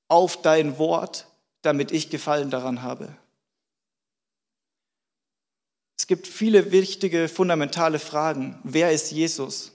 auf 0.06 0.42
dein 0.42 0.78
Wort, 0.78 1.26
damit 1.62 1.90
ich 1.90 2.08
Gefallen 2.08 2.50
daran 2.50 2.84
habe. 2.84 3.08
Es 5.98 6.06
gibt 6.06 6.28
viele 6.28 6.70
wichtige, 6.70 7.28
fundamentale 7.28 7.98
Fragen. 7.98 8.60
Wer 8.62 8.92
ist 8.92 9.10
Jesus? 9.10 9.72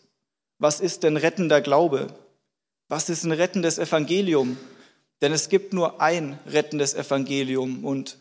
Was 0.58 0.80
ist 0.80 1.04
denn 1.04 1.18
rettender 1.18 1.60
Glaube? 1.60 2.08
Was 2.88 3.10
ist 3.10 3.26
ein 3.26 3.34
rettendes 3.34 3.78
Evangelium? 3.78 4.58
Denn 5.22 5.34
es 5.34 5.50
gibt 5.50 5.74
nur 5.74 6.02
ein 6.02 6.40
rettendes 6.48 6.94
Evangelium. 6.94 7.84
Und 7.84 8.18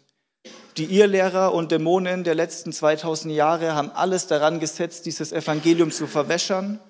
die 0.76 0.86
Irrlehrer 0.86 1.54
und 1.54 1.70
Dämonen 1.70 2.24
der 2.24 2.34
letzten 2.34 2.72
2000 2.72 3.32
Jahre 3.32 3.74
haben 3.76 3.92
alles 3.92 4.26
daran 4.26 4.58
gesetzt, 4.58 5.06
dieses 5.06 5.30
Evangelium 5.30 5.92
zu 5.92 6.08
verwässern, 6.08 6.80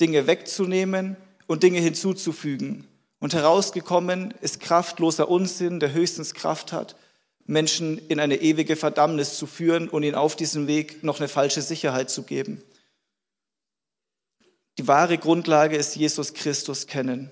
Dinge 0.00 0.28
wegzunehmen 0.28 1.16
und 1.48 1.64
Dinge 1.64 1.80
hinzuzufügen. 1.80 2.86
Und 3.18 3.34
herausgekommen 3.34 4.32
ist 4.40 4.60
kraftloser 4.60 5.28
Unsinn, 5.28 5.80
der 5.80 5.92
höchstens 5.92 6.32
Kraft 6.32 6.72
hat 6.72 6.94
Menschen 7.46 7.98
in 8.08 8.20
eine 8.20 8.40
ewige 8.40 8.76
Verdammnis 8.76 9.36
zu 9.36 9.46
führen 9.46 9.88
und 9.88 10.02
ihnen 10.02 10.14
auf 10.14 10.36
diesem 10.36 10.66
Weg 10.66 11.04
noch 11.04 11.18
eine 11.18 11.28
falsche 11.28 11.62
Sicherheit 11.62 12.10
zu 12.10 12.22
geben. 12.22 12.62
Die 14.78 14.88
wahre 14.88 15.18
Grundlage 15.18 15.76
ist 15.76 15.94
Jesus 15.94 16.34
Christus 16.34 16.86
kennen. 16.86 17.30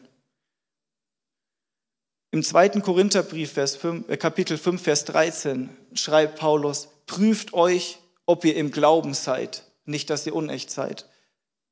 Im 2.30 2.42
zweiten 2.42 2.82
Korintherbrief, 2.82 3.52
Vers 3.52 3.76
5, 3.76 4.08
äh, 4.08 4.16
Kapitel 4.16 4.56
5, 4.56 4.80
Vers 4.80 5.04
13, 5.04 5.68
schreibt 5.92 6.38
Paulus, 6.38 6.88
prüft 7.06 7.52
euch, 7.52 7.98
ob 8.24 8.44
ihr 8.44 8.56
im 8.56 8.70
Glauben 8.70 9.12
seid, 9.12 9.64
nicht, 9.84 10.08
dass 10.08 10.26
ihr 10.26 10.34
unecht 10.34 10.70
seid. 10.70 11.08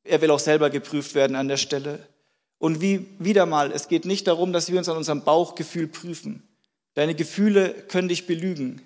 Er 0.05 0.21
will 0.21 0.31
auch 0.31 0.39
selber 0.39 0.69
geprüft 0.69 1.15
werden 1.15 1.37
an 1.37 1.49
der 1.49 1.57
Stelle. 1.57 2.07
Und 2.59 2.83
wie 2.83 3.07
wieder 3.19 3.47
mal, 3.47 3.73
es 3.73 3.89
geht 3.89 4.05
nicht 4.05 4.27
darum, 4.27 4.53
dass 4.53 4.71
wir 4.71 4.79
uns 4.79 4.89
an 4.89 4.99
unserem 4.99 5.25
Bauchgefühl 5.25 5.87
prüfen. 5.87 6.47
Deine 7.01 7.15
Gefühle 7.15 7.73
können 7.89 8.09
dich 8.09 8.27
belügen. 8.27 8.83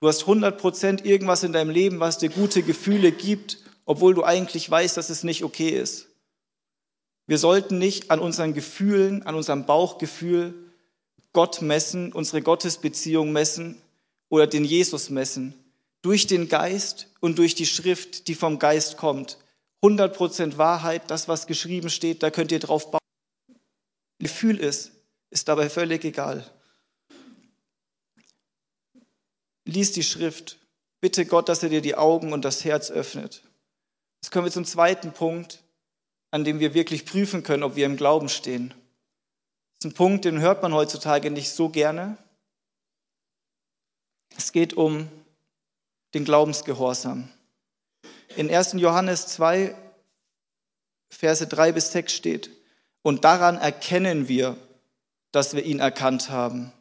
Du 0.00 0.08
hast 0.08 0.24
100% 0.24 1.04
irgendwas 1.04 1.44
in 1.44 1.52
deinem 1.52 1.70
Leben, 1.70 2.00
was 2.00 2.18
dir 2.18 2.28
gute 2.28 2.64
Gefühle 2.64 3.12
gibt, 3.12 3.58
obwohl 3.84 4.14
du 4.14 4.24
eigentlich 4.24 4.68
weißt, 4.68 4.96
dass 4.96 5.10
es 5.10 5.22
nicht 5.22 5.44
okay 5.44 5.68
ist. 5.68 6.08
Wir 7.28 7.38
sollten 7.38 7.78
nicht 7.78 8.10
an 8.10 8.18
unseren 8.18 8.52
Gefühlen, 8.52 9.22
an 9.22 9.36
unserem 9.36 9.64
Bauchgefühl 9.64 10.54
Gott 11.32 11.62
messen, 11.62 12.12
unsere 12.12 12.42
Gottesbeziehung 12.42 13.30
messen 13.30 13.80
oder 14.28 14.48
den 14.48 14.64
Jesus 14.64 15.08
messen. 15.08 15.54
Durch 16.02 16.26
den 16.26 16.48
Geist 16.48 17.06
und 17.20 17.38
durch 17.38 17.54
die 17.54 17.66
Schrift, 17.66 18.26
die 18.26 18.34
vom 18.34 18.58
Geist 18.58 18.96
kommt. 18.96 19.38
100% 19.84 20.56
Wahrheit, 20.56 21.12
das, 21.12 21.28
was 21.28 21.46
geschrieben 21.46 21.90
steht, 21.90 22.24
da 22.24 22.32
könnt 22.32 22.50
ihr 22.50 22.58
drauf 22.58 22.90
bauen. 22.90 22.98
Gefühl 24.18 24.58
ist, 24.58 24.90
ist 25.30 25.46
dabei 25.46 25.70
völlig 25.70 26.04
egal. 26.04 26.44
Lies 29.64 29.92
die 29.92 30.02
Schrift. 30.02 30.58
Bitte 31.00 31.26
Gott, 31.26 31.48
dass 31.48 31.62
er 31.62 31.68
dir 31.68 31.80
die 31.80 31.96
Augen 31.96 32.32
und 32.32 32.44
das 32.44 32.64
Herz 32.64 32.90
öffnet. 32.90 33.42
Jetzt 34.22 34.30
kommen 34.30 34.46
wir 34.46 34.52
zum 34.52 34.64
zweiten 34.64 35.12
Punkt, 35.12 35.62
an 36.30 36.44
dem 36.44 36.60
wir 36.60 36.74
wirklich 36.74 37.04
prüfen 37.04 37.42
können, 37.42 37.62
ob 37.62 37.76
wir 37.76 37.86
im 37.86 37.96
Glauben 37.96 38.28
stehen. 38.28 38.68
Das 38.70 39.86
ist 39.86 39.92
ein 39.92 39.94
Punkt, 39.94 40.24
den 40.24 40.40
hört 40.40 40.62
man 40.62 40.72
heutzutage 40.72 41.30
nicht 41.30 41.50
so 41.50 41.68
gerne. 41.68 42.16
Es 44.36 44.52
geht 44.52 44.74
um 44.74 45.08
den 46.14 46.24
Glaubensgehorsam. 46.24 47.28
In 48.36 48.48
1. 48.48 48.74
Johannes 48.74 49.26
2, 49.26 49.74
Verse 51.10 51.46
3 51.46 51.72
bis 51.72 51.92
6 51.92 52.12
steht, 52.12 52.50
und 53.02 53.24
daran 53.24 53.58
erkennen 53.58 54.28
wir, 54.28 54.56
dass 55.32 55.54
wir 55.54 55.64
ihn 55.64 55.80
erkannt 55.80 56.30
haben, 56.30 56.72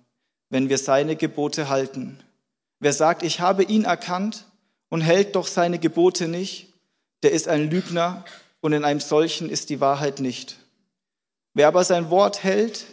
wenn 0.49 0.69
wir 0.69 0.77
seine 0.77 1.15
Gebote 1.15 1.69
halten. 1.69 2.23
Wer 2.81 2.93
sagt, 2.93 3.21
ich 3.21 3.39
habe 3.39 3.61
ihn 3.61 3.85
erkannt 3.85 4.47
und 4.89 5.01
hält 5.01 5.35
doch 5.35 5.45
seine 5.45 5.77
Gebote 5.77 6.27
nicht, 6.27 6.73
der 7.21 7.31
ist 7.31 7.47
ein 7.47 7.69
Lügner 7.69 8.25
und 8.59 8.73
in 8.73 8.83
einem 8.83 8.99
solchen 8.99 9.49
ist 9.51 9.69
die 9.69 9.79
Wahrheit 9.79 10.19
nicht. 10.19 10.57
Wer 11.53 11.67
aber 11.67 11.83
sein 11.83 12.09
Wort 12.09 12.43
hält, 12.43 12.87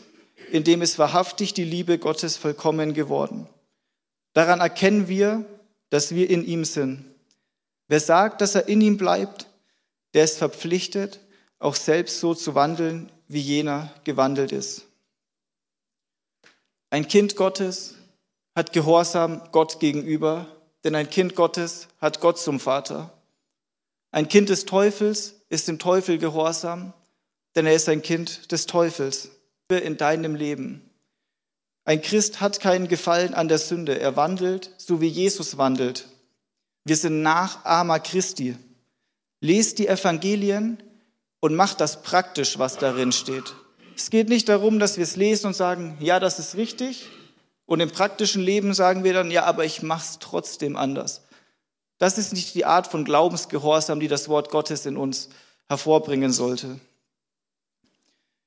in 0.52 0.62
dem 0.62 0.82
ist 0.82 0.98
wahrhaftig 0.98 1.54
die 1.54 1.64
Liebe 1.64 1.98
Gottes 1.98 2.36
vollkommen 2.36 2.92
geworden. 2.92 3.48
Daran 4.34 4.60
erkennen 4.60 5.08
wir, 5.08 5.46
dass 5.88 6.14
wir 6.14 6.28
in 6.28 6.44
ihm 6.44 6.66
sind. 6.66 7.06
Wer 7.88 8.00
sagt, 8.00 8.42
dass 8.42 8.54
er 8.54 8.68
in 8.68 8.82
ihm 8.82 8.98
bleibt, 8.98 9.46
der 10.12 10.24
ist 10.24 10.36
verpflichtet, 10.36 11.18
auch 11.60 11.74
selbst 11.74 12.20
so 12.20 12.34
zu 12.34 12.54
wandeln, 12.54 13.10
wie 13.26 13.40
jener 13.40 13.90
gewandelt 14.04 14.52
ist. 14.52 14.84
Ein 16.90 17.08
Kind 17.08 17.36
Gottes 17.36 17.97
hat 18.58 18.72
Gehorsam 18.72 19.40
Gott 19.52 19.78
gegenüber, 19.78 20.48
denn 20.82 20.96
ein 20.96 21.08
Kind 21.08 21.36
Gottes 21.36 21.86
hat 22.00 22.20
Gott 22.20 22.40
zum 22.40 22.58
Vater. 22.58 23.12
Ein 24.10 24.26
Kind 24.26 24.48
des 24.48 24.64
Teufels 24.64 25.36
ist 25.48 25.68
dem 25.68 25.78
Teufel 25.78 26.18
gehorsam, 26.18 26.92
denn 27.54 27.66
er 27.66 27.74
ist 27.74 27.88
ein 27.88 28.02
Kind 28.02 28.50
des 28.50 28.66
Teufels 28.66 29.30
in 29.70 29.96
deinem 29.96 30.34
Leben. 30.34 30.90
Ein 31.84 32.02
Christ 32.02 32.40
hat 32.40 32.58
keinen 32.58 32.88
Gefallen 32.88 33.32
an 33.32 33.46
der 33.46 33.58
Sünde. 33.58 34.00
Er 34.00 34.16
wandelt, 34.16 34.74
so 34.76 35.00
wie 35.00 35.06
Jesus 35.06 35.56
wandelt. 35.56 36.08
Wir 36.84 36.96
sind 36.96 37.22
Nachahmer 37.22 38.00
Christi. 38.00 38.56
Lest 39.40 39.78
die 39.78 39.86
Evangelien 39.86 40.82
und 41.38 41.54
macht 41.54 41.80
das 41.80 42.02
praktisch, 42.02 42.58
was 42.58 42.76
darin 42.76 43.12
steht. 43.12 43.54
Es 43.94 44.10
geht 44.10 44.28
nicht 44.28 44.48
darum, 44.48 44.80
dass 44.80 44.96
wir 44.96 45.04
es 45.04 45.14
lesen 45.14 45.46
und 45.46 45.54
sagen, 45.54 45.96
ja, 46.00 46.18
das 46.18 46.40
ist 46.40 46.56
richtig. 46.56 47.08
Und 47.68 47.80
im 47.80 47.90
praktischen 47.90 48.42
Leben 48.42 48.72
sagen 48.72 49.04
wir 49.04 49.12
dann, 49.12 49.30
ja, 49.30 49.44
aber 49.44 49.66
ich 49.66 49.82
mache 49.82 50.02
es 50.02 50.18
trotzdem 50.20 50.74
anders. 50.74 51.20
Das 51.98 52.16
ist 52.16 52.32
nicht 52.32 52.54
die 52.54 52.64
Art 52.64 52.86
von 52.86 53.04
Glaubensgehorsam, 53.04 54.00
die 54.00 54.08
das 54.08 54.30
Wort 54.30 54.48
Gottes 54.50 54.86
in 54.86 54.96
uns 54.96 55.28
hervorbringen 55.68 56.32
sollte. 56.32 56.80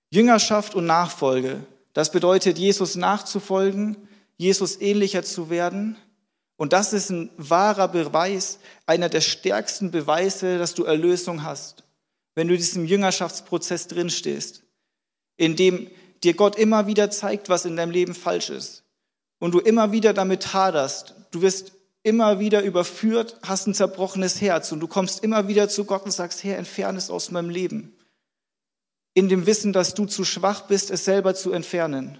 Jüngerschaft 0.09 0.73
und 0.73 0.87
Nachfolge, 0.87 1.63
das 1.93 2.11
bedeutet, 2.11 2.57
Jesus 2.57 2.95
nachzufolgen, 2.95 3.95
Jesus 4.37 4.81
ähnlicher 4.81 5.21
zu 5.21 5.51
werden. 5.51 5.97
Und 6.57 6.73
das 6.73 6.91
ist 6.91 7.11
ein 7.11 7.29
wahrer 7.37 7.89
Beweis, 7.89 8.57
einer 8.87 9.07
der 9.07 9.21
stärksten 9.21 9.91
Beweise, 9.91 10.57
dass 10.57 10.73
du 10.73 10.83
Erlösung 10.83 11.43
hast, 11.43 11.83
wenn 12.33 12.47
du 12.47 12.57
diesem 12.57 12.85
Jüngerschaftsprozess 12.85 13.87
drinstehst, 13.87 14.63
in 15.37 15.55
dem 15.55 15.91
dir 16.23 16.33
Gott 16.33 16.55
immer 16.55 16.87
wieder 16.87 17.11
zeigt, 17.11 17.49
was 17.49 17.65
in 17.65 17.75
deinem 17.75 17.91
Leben 17.91 18.15
falsch 18.15 18.49
ist. 18.49 18.81
Und 19.41 19.51
du 19.51 19.59
immer 19.59 19.91
wieder 19.91 20.13
damit 20.13 20.53
haderst. 20.53 21.15
Du 21.31 21.41
wirst 21.41 21.73
immer 22.01 22.39
wieder 22.39 22.63
überführt, 22.63 23.37
hast 23.43 23.67
ein 23.67 23.73
zerbrochenes 23.73 24.39
Herz 24.39 24.71
und 24.71 24.79
du 24.79 24.87
kommst 24.87 25.21
immer 25.21 25.49
wieder 25.49 25.67
zu 25.67 25.83
Gott 25.83 26.05
und 26.05 26.11
sagst, 26.11 26.45
Herr, 26.45 26.57
entferne 26.57 26.97
es 26.97 27.09
aus 27.09 27.29
meinem 27.29 27.49
Leben 27.49 27.93
in 29.13 29.29
dem 29.29 29.45
Wissen, 29.45 29.73
dass 29.73 29.93
du 29.93 30.05
zu 30.05 30.23
schwach 30.23 30.67
bist, 30.67 30.91
es 30.91 31.05
selber 31.05 31.35
zu 31.35 31.51
entfernen. 31.51 32.17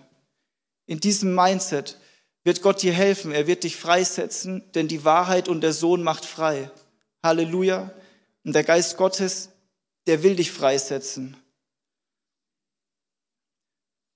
In 0.86 1.00
diesem 1.00 1.34
Mindset 1.36 1.98
wird 2.44 2.62
Gott 2.62 2.82
dir 2.82 2.92
helfen, 2.92 3.32
er 3.32 3.48
wird 3.48 3.64
dich 3.64 3.78
freisetzen, 3.78 4.64
denn 4.74 4.88
die 4.88 5.06
Wahrheit 5.06 5.48
und 5.48 5.62
der 5.62 5.74
Sohn 5.74 6.04
macht 6.04 6.26
frei. 6.26 6.70
Halleluja. 7.24 7.92
Und 8.44 8.54
der 8.54 8.64
Geist 8.64 8.98
Gottes, 8.98 9.50
der 10.08 10.24
will 10.24 10.36
dich 10.36 10.52
freisetzen. 10.52 11.38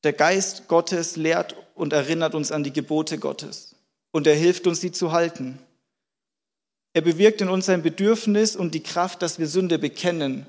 Der 0.06 0.14
Geist 0.14 0.70
Gottes 0.70 1.18
lehrt 1.18 1.58
und 1.76 1.92
erinnert 1.92 2.34
uns 2.34 2.54
an 2.54 2.64
die 2.64 2.72
Gebote 2.72 3.18
Gottes 3.18 3.76
und 4.12 4.26
er 4.26 4.36
hilft 4.36 4.68
uns, 4.68 4.80
sie 4.80 4.94
zu 4.94 5.12
halten. 5.12 5.60
Er 6.94 7.02
bewirkt 7.02 7.42
in 7.42 7.50
uns 7.50 7.68
ein 7.68 7.84
Bedürfnis 7.84 8.56
und 8.56 8.74
die 8.74 8.84
Kraft, 8.84 9.22
dass 9.22 9.38
wir 9.38 9.48
Sünde 9.48 9.78
bekennen 9.78 10.48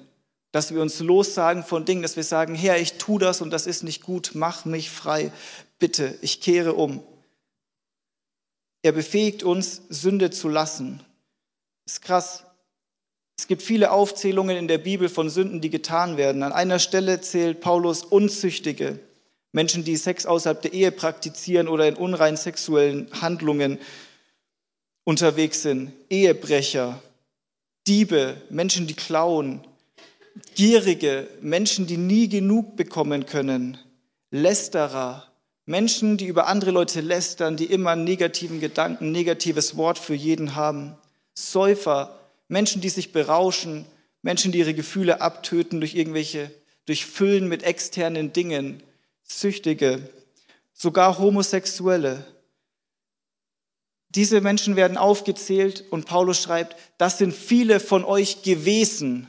dass 0.56 0.72
wir 0.72 0.80
uns 0.80 1.00
lossagen 1.00 1.64
von 1.64 1.84
Dingen, 1.84 2.00
dass 2.00 2.16
wir 2.16 2.24
sagen, 2.24 2.54
Herr, 2.54 2.80
ich 2.80 2.94
tue 2.94 3.20
das 3.20 3.42
und 3.42 3.50
das 3.50 3.66
ist 3.66 3.82
nicht 3.82 4.02
gut, 4.02 4.30
mach 4.32 4.64
mich 4.64 4.88
frei, 4.88 5.30
bitte, 5.78 6.16
ich 6.22 6.40
kehre 6.40 6.72
um. 6.72 7.02
Er 8.80 8.92
befähigt 8.92 9.42
uns, 9.42 9.82
Sünde 9.90 10.30
zu 10.30 10.48
lassen. 10.48 11.04
Ist 11.84 12.00
krass. 12.00 12.44
Es 13.38 13.48
gibt 13.48 13.60
viele 13.60 13.90
Aufzählungen 13.90 14.56
in 14.56 14.66
der 14.66 14.78
Bibel 14.78 15.10
von 15.10 15.28
Sünden, 15.28 15.60
die 15.60 15.68
getan 15.68 16.16
werden. 16.16 16.42
An 16.42 16.52
einer 16.52 16.78
Stelle 16.78 17.20
zählt 17.20 17.60
Paulus 17.60 18.02
Unzüchtige, 18.02 18.98
Menschen, 19.56 19.84
die 19.84 19.96
Sex 19.96 20.26
außerhalb 20.26 20.60
der 20.60 20.74
Ehe 20.74 20.92
praktizieren 20.92 21.66
oder 21.66 21.88
in 21.88 21.94
unreinen 21.94 22.36
sexuellen 22.36 23.08
Handlungen 23.22 23.78
unterwegs 25.04 25.62
sind, 25.62 25.92
Ehebrecher, 26.10 27.02
Diebe, 27.86 28.36
Menschen, 28.50 28.86
die 28.86 28.92
klauen, 28.92 29.62
Gierige, 30.56 31.26
Menschen, 31.40 31.86
die 31.86 31.96
nie 31.96 32.28
genug 32.28 32.76
bekommen 32.76 33.24
können, 33.24 33.78
Lästerer, 34.30 35.26
Menschen, 35.64 36.18
die 36.18 36.26
über 36.26 36.48
andere 36.48 36.70
Leute 36.70 37.00
lästern, 37.00 37.56
die 37.56 37.64
immer 37.64 37.96
negativen 37.96 38.60
Gedanken, 38.60 39.10
negatives 39.10 39.74
Wort 39.78 39.98
für 39.98 40.14
jeden 40.14 40.54
haben, 40.54 40.96
Säufer, 41.32 42.20
Menschen, 42.48 42.82
die 42.82 42.90
sich 42.90 43.10
berauschen, 43.10 43.86
Menschen, 44.20 44.52
die 44.52 44.58
ihre 44.58 44.74
Gefühle 44.74 45.22
abtöten 45.22 45.80
durch 45.80 45.94
irgendwelche, 45.94 46.50
durch 46.84 47.06
Füllen 47.06 47.48
mit 47.48 47.62
externen 47.62 48.34
Dingen, 48.34 48.82
Süchtige, 49.26 50.08
sogar 50.72 51.18
Homosexuelle. 51.18 52.24
Diese 54.10 54.40
Menschen 54.40 54.76
werden 54.76 54.96
aufgezählt 54.96 55.84
und 55.90 56.06
Paulus 56.06 56.40
schreibt, 56.40 56.76
das 56.96 57.18
sind 57.18 57.34
viele 57.34 57.80
von 57.80 58.04
euch 58.04 58.42
gewesen. 58.42 59.28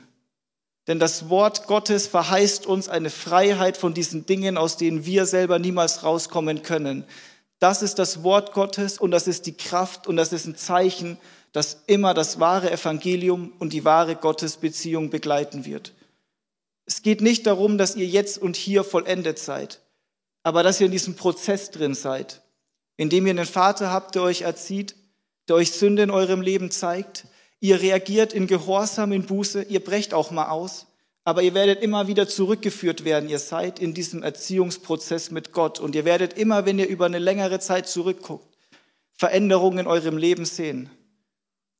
Denn 0.87 0.99
das 0.99 1.29
Wort 1.29 1.67
Gottes 1.67 2.07
verheißt 2.07 2.65
uns 2.65 2.87
eine 2.87 3.09
Freiheit 3.09 3.75
von 3.75 3.93
diesen 3.93 4.25
Dingen, 4.25 4.57
aus 4.57 4.77
denen 4.77 5.05
wir 5.05 5.25
selber 5.25 5.59
niemals 5.59 6.03
rauskommen 6.03 6.63
können. 6.63 7.03
Das 7.59 7.81
ist 7.81 7.99
das 7.99 8.23
Wort 8.23 8.53
Gottes 8.53 8.97
und 8.97 9.11
das 9.11 9.27
ist 9.27 9.45
die 9.47 9.57
Kraft 9.57 10.07
und 10.07 10.15
das 10.15 10.31
ist 10.31 10.45
ein 10.45 10.55
Zeichen, 10.55 11.17
das 11.51 11.83
immer 11.87 12.13
das 12.13 12.39
wahre 12.39 12.71
Evangelium 12.71 13.51
und 13.59 13.73
die 13.73 13.83
wahre 13.83 14.15
Gottesbeziehung 14.15 15.09
begleiten 15.09 15.65
wird. 15.65 15.93
Es 16.85 17.01
geht 17.01 17.19
nicht 17.19 17.47
darum, 17.47 17.77
dass 17.77 17.95
ihr 17.95 18.05
jetzt 18.05 18.37
und 18.37 18.55
hier 18.55 18.83
vollendet 18.83 19.39
seid, 19.39 19.81
aber 20.47 20.63
dass 20.63 20.79
ihr 20.79 20.85
in 20.85 20.93
diesem 20.93 21.15
Prozess 21.15 21.71
drin 21.71 21.93
seid, 21.93 22.41
indem 22.95 23.27
ihr 23.27 23.31
einen 23.31 23.45
Vater 23.45 23.91
habt, 23.91 24.15
der 24.15 24.21
euch 24.21 24.43
erzieht, 24.43 24.95
der 25.49 25.57
euch 25.57 25.73
Sünde 25.73 26.03
in 26.03 26.09
eurem 26.09 26.41
Leben 26.41 26.71
zeigt, 26.71 27.25
Ihr 27.59 27.81
reagiert 27.81 28.31
in 28.33 28.47
Gehorsam, 28.47 29.11
in 29.11 29.25
Buße, 29.25 29.63
ihr 29.63 29.83
brecht 29.83 30.13
auch 30.13 30.31
mal 30.31 30.49
aus, 30.49 30.85
aber 31.23 31.41
ihr 31.41 31.53
werdet 31.53 31.81
immer 31.81 32.07
wieder 32.07 32.27
zurückgeführt 32.27 33.03
werden. 33.03 33.29
Ihr 33.29 33.39
seid 33.39 33.79
in 33.79 33.93
diesem 33.93 34.23
Erziehungsprozess 34.23 35.31
mit 35.31 35.51
Gott 35.51 35.79
und 35.79 35.95
ihr 35.95 36.05
werdet 36.05 36.37
immer, 36.37 36.65
wenn 36.65 36.79
ihr 36.79 36.87
über 36.87 37.07
eine 37.07 37.19
längere 37.19 37.59
Zeit 37.59 37.89
zurückguckt, 37.89 38.57
Veränderungen 39.13 39.79
in 39.79 39.87
eurem 39.87 40.17
Leben 40.17 40.45
sehen. 40.45 40.89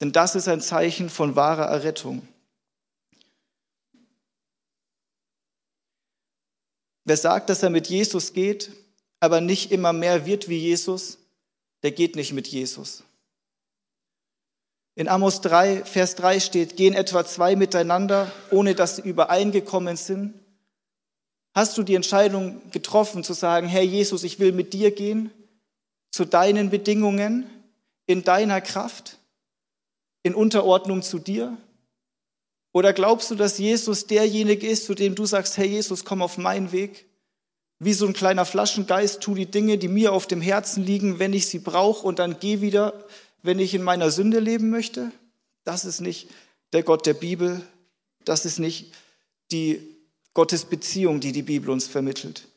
Denn 0.02 0.12
das 0.12 0.36
ist 0.36 0.48
ein 0.48 0.62
Zeichen 0.62 1.10
von 1.10 1.36
wahrer 1.36 1.68
Errettung. 1.68 2.28
Wer 7.08 7.16
sagt, 7.16 7.50
dass 7.50 7.64
er 7.64 7.70
mit 7.70 7.88
Jesus 7.88 8.34
geht, 8.34 8.70
aber 9.22 9.40
nicht 9.40 9.72
immer 9.72 9.94
mehr 9.94 10.26
wird 10.26 10.50
wie 10.50 10.58
Jesus, 10.58 11.20
der 11.82 11.92
geht 11.92 12.18
nicht 12.18 12.34
mit 12.34 12.50
Jesus. 12.50 13.02
In 14.94 15.08
Amos 15.08 15.40
3, 15.40 15.86
Vers 15.86 16.16
3 16.16 16.42
steht, 16.42 16.76
gehen 16.76 16.94
etwa 16.94 17.26
zwei 17.26 17.56
miteinander, 17.56 18.30
ohne 18.52 18.76
dass 18.76 18.98
sie 18.98 19.04
übereingekommen 19.04 19.96
sind. 19.96 20.34
Hast 21.56 21.78
du 21.78 21.84
die 21.84 21.96
Entscheidung 21.96 22.62
getroffen 22.72 23.24
zu 23.24 23.32
sagen, 23.32 23.70
Herr 23.70 23.84
Jesus, 23.84 24.26
ich 24.26 24.40
will 24.40 24.52
mit 24.52 24.74
dir 24.74 24.92
gehen, 24.92 25.32
zu 26.12 26.26
deinen 26.26 26.72
Bedingungen, 26.72 27.50
in 28.06 28.26
deiner 28.26 28.60
Kraft, 28.60 29.18
in 30.24 30.36
Unterordnung 30.36 31.02
zu 31.04 31.20
dir? 31.20 31.58
Oder 32.78 32.94
glaubst 32.94 33.32
du, 33.32 33.36
dass 33.36 33.58
Jesus 33.58 34.06
derjenige 34.06 34.68
ist, 34.68 34.86
zu 34.86 34.94
dem 34.94 35.16
du 35.16 35.26
sagst, 35.26 35.58
Herr 35.58 35.66
Jesus, 35.66 36.06
komm 36.06 36.22
auf 36.22 36.38
meinen 36.38 36.72
Weg? 36.72 37.08
Wie 37.80 37.94
so 37.94 38.06
ein 38.06 38.14
kleiner 38.14 38.46
Flaschengeist, 38.46 39.20
tu 39.20 39.34
die 39.34 39.48
Dinge, 39.48 39.80
die 39.80 39.88
mir 39.88 40.14
auf 40.14 40.28
dem 40.28 40.42
Herzen 40.42 40.86
liegen, 40.86 41.18
wenn 41.18 41.34
ich 41.34 41.48
sie 41.48 41.58
brauche 41.58 42.06
und 42.06 42.20
dann 42.20 42.38
geh 42.40 42.62
wieder 42.62 42.94
wenn 43.42 43.58
ich 43.58 43.74
in 43.74 43.82
meiner 43.82 44.12
Sünde 44.12 44.40
leben 44.40 44.70
möchte? 44.70 45.12
Das 45.64 45.86
ist 45.86 46.02
nicht 46.02 46.30
der 46.72 46.84
Gott 46.84 47.08
der 47.08 47.16
Bibel. 47.16 47.64
Das 48.26 48.46
ist 48.46 48.60
nicht 48.60 48.94
die 49.52 49.82
Gottesbeziehung, 50.36 51.20
die 51.20 51.32
die 51.32 51.42
Bibel 51.42 51.72
uns 51.72 51.88
vermittelt. 51.88 52.48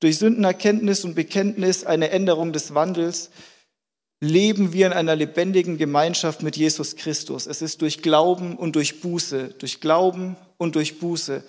Durch 0.00 0.18
Sündenerkenntnis 0.18 1.02
und 1.02 1.14
Bekenntnis, 1.14 1.84
eine 1.84 2.10
Änderung 2.10 2.52
des 2.52 2.74
Wandels, 2.74 3.30
leben 4.20 4.72
wir 4.72 4.86
in 4.86 4.92
einer 4.92 5.16
lebendigen 5.16 5.76
Gemeinschaft 5.76 6.42
mit 6.42 6.56
Jesus 6.56 6.96
Christus. 6.96 7.46
Es 7.46 7.62
ist 7.62 7.82
durch 7.82 8.02
Glauben 8.02 8.56
und 8.56 8.76
durch 8.76 9.00
Buße, 9.00 9.54
durch 9.58 9.80
Glauben 9.80 10.36
und 10.56 10.74
durch 10.74 10.98
Buße 10.98 11.42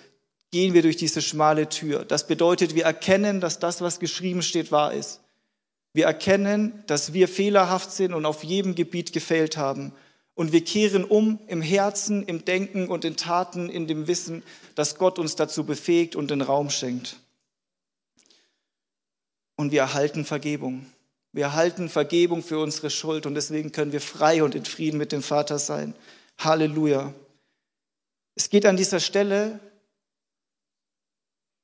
gehen 0.50 0.74
wir 0.74 0.82
durch 0.82 0.96
diese 0.96 1.22
schmale 1.22 1.68
Tür. 1.68 2.04
Das 2.04 2.26
bedeutet, 2.26 2.74
wir 2.74 2.84
erkennen, 2.84 3.40
dass 3.40 3.58
das, 3.58 3.80
was 3.80 4.00
geschrieben 4.00 4.42
steht, 4.42 4.72
wahr 4.72 4.92
ist. 4.92 5.20
Wir 5.92 6.06
erkennen, 6.06 6.84
dass 6.86 7.12
wir 7.12 7.28
fehlerhaft 7.28 7.90
sind 7.92 8.14
und 8.14 8.24
auf 8.24 8.44
jedem 8.44 8.74
Gebiet 8.74 9.12
gefehlt 9.12 9.56
haben. 9.56 9.92
Und 10.34 10.52
wir 10.52 10.62
kehren 10.62 11.04
um 11.04 11.40
im 11.48 11.60
Herzen, 11.60 12.22
im 12.22 12.44
Denken 12.44 12.88
und 12.88 13.04
in 13.04 13.16
Taten, 13.16 13.68
in 13.68 13.86
dem 13.88 14.06
Wissen, 14.06 14.42
dass 14.74 14.96
Gott 14.96 15.18
uns 15.18 15.34
dazu 15.34 15.64
befähigt 15.64 16.14
und 16.14 16.30
den 16.30 16.42
Raum 16.42 16.70
schenkt. 16.70 17.16
Und 19.56 19.72
wir 19.72 19.80
erhalten 19.80 20.24
Vergebung. 20.24 20.86
Wir 21.32 21.44
erhalten 21.44 21.88
Vergebung 21.88 22.42
für 22.42 22.58
unsere 22.58 22.90
Schuld 22.90 23.26
und 23.26 23.34
deswegen 23.34 23.72
können 23.72 23.92
wir 23.92 24.00
frei 24.00 24.42
und 24.42 24.54
in 24.54 24.64
Frieden 24.64 24.98
mit 24.98 25.12
dem 25.12 25.22
Vater 25.22 25.58
sein. 25.58 25.94
Halleluja. 26.38 27.12
Es 28.34 28.50
geht 28.50 28.66
an 28.66 28.76
dieser 28.76 29.00
Stelle 29.00 29.60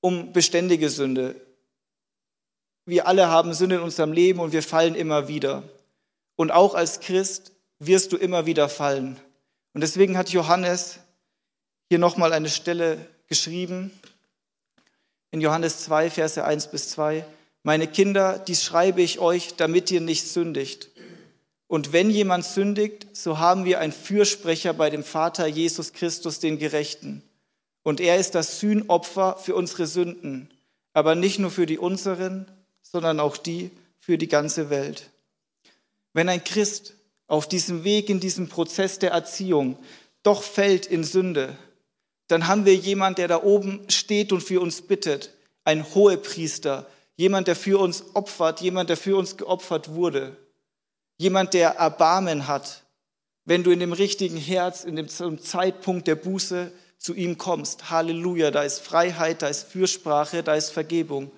um 0.01 0.33
beständige 0.33 0.91
Sünde. 0.91 1.41
Wir 2.85 3.07
alle 3.07 3.29
haben 3.29 3.55
Sünde 3.55 3.77
in 3.77 3.83
unserem 3.83 4.13
Leben 4.13 4.41
und 4.41 4.53
wir 4.53 4.63
fallen 4.63 4.95
immer 4.95 5.29
wieder. 5.29 5.63
Und 6.37 6.51
auch 6.51 6.75
als 6.75 7.01
Christ 7.01 7.53
wirst 7.79 8.13
du 8.13 8.17
immer 8.17 8.45
wieder 8.45 8.69
fallen. 8.69 9.19
Und 9.73 9.81
deswegen 9.81 10.19
hat 10.19 10.29
Johannes 10.31 11.01
hier 11.89 11.99
nochmal 11.99 12.33
eine 12.33 12.49
Stelle 12.49 13.07
geschrieben, 13.29 13.91
in 15.31 15.41
Johannes 15.41 15.85
2, 15.85 16.11
Verse 16.11 16.45
1 16.45 16.71
bis 16.71 16.91
2. 16.91 17.25
Meine 17.67 17.89
Kinder, 17.89 18.39
dies 18.39 18.63
schreibe 18.63 19.01
ich 19.01 19.21
euch, 19.21 19.57
damit 19.57 19.91
ihr 19.91 20.03
nicht 20.03 20.29
sündigt. 20.29 20.91
Und 21.67 21.95
wenn 21.95 22.11
jemand 22.11 22.45
sündigt, 22.45 23.17
so 23.17 23.39
haben 23.39 23.65
wir 23.65 23.81
einen 23.81 23.95
Fürsprecher 23.95 24.75
bei 24.75 24.91
dem 24.91 25.03
Vater 25.03 25.47
Jesus 25.47 25.95
Christus, 25.95 26.41
den 26.41 26.59
Gerechten. 26.59 27.23
Und 27.83 28.01
er 28.01 28.19
ist 28.19 28.35
das 28.35 28.61
Sühnopfer 28.61 29.39
für 29.39 29.55
unsere 29.55 29.87
Sünden, 29.87 30.51
aber 30.93 31.15
nicht 31.15 31.39
nur 31.39 31.51
für 31.51 31.65
die 31.65 31.79
unseren, 31.79 32.47
sondern 32.83 33.19
auch 33.19 33.39
die 33.39 33.71
für 33.99 34.19
die 34.19 34.29
ganze 34.29 34.69
Welt. 34.69 35.11
Wenn 36.13 36.29
ein 36.29 36.45
Christ 36.45 36.93
auf 37.29 37.49
diesem 37.49 37.83
Weg, 37.83 38.11
in 38.11 38.21
diesem 38.21 38.49
Prozess 38.49 38.99
der 38.99 39.13
Erziehung 39.13 39.79
doch 40.23 40.43
fällt 40.43 40.85
in 40.85 41.03
Sünde, 41.03 41.57
dann 42.29 42.47
haben 42.47 42.67
wir 42.67 42.75
jemand, 42.75 43.17
der 43.17 43.29
da 43.29 43.43
oben 43.43 43.81
steht 43.89 44.33
und 44.33 44.43
für 44.43 44.61
uns 44.61 44.83
bittet, 44.83 45.33
ein 45.65 45.95
Hohepriester, 45.95 46.87
jemand, 47.17 47.49
der 47.49 47.57
für 47.57 47.79
uns 47.79 48.15
opfert, 48.15 48.61
jemand, 48.61 48.91
der 48.91 48.97
für 48.97 49.17
uns 49.17 49.37
geopfert 49.37 49.91
wurde, 49.91 50.37
jemand, 51.17 51.55
der 51.55 51.71
Erbarmen 51.71 52.49
hat, 52.49 52.85
wenn 53.45 53.63
du 53.63 53.71
in 53.71 53.81
dem 53.81 53.93
richtigen 53.93 54.37
Herz, 54.37 54.85
in 54.85 54.97
dem 54.97 55.09
Zeitpunkt 55.09 56.07
der 56.09 56.17
Buße 56.17 56.73
zu 56.99 57.15
ihm 57.15 57.37
kommst. 57.37 57.91
Halleluja, 57.91 58.51
da 58.51 58.63
ist 58.63 58.81
Freiheit, 58.81 59.43
da 59.43 59.49
ist 59.49 59.65
Fürsprache, 59.65 60.43
da 60.43 60.55
ist 60.55 60.71
Vergebung. 60.71 61.31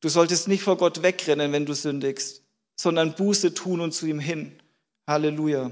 Du 0.00 0.08
solltest 0.08 0.48
nicht 0.48 0.64
vor 0.64 0.76
Gott 0.76 1.02
wegrennen, 1.02 1.52
wenn 1.52 1.64
du 1.64 1.74
sündigst, 1.74 2.42
sondern 2.74 3.14
Buße 3.14 3.54
tun 3.54 3.80
und 3.80 3.92
zu 3.92 4.06
ihm 4.06 4.18
hin. 4.18 4.58
Halleluja. 5.06 5.70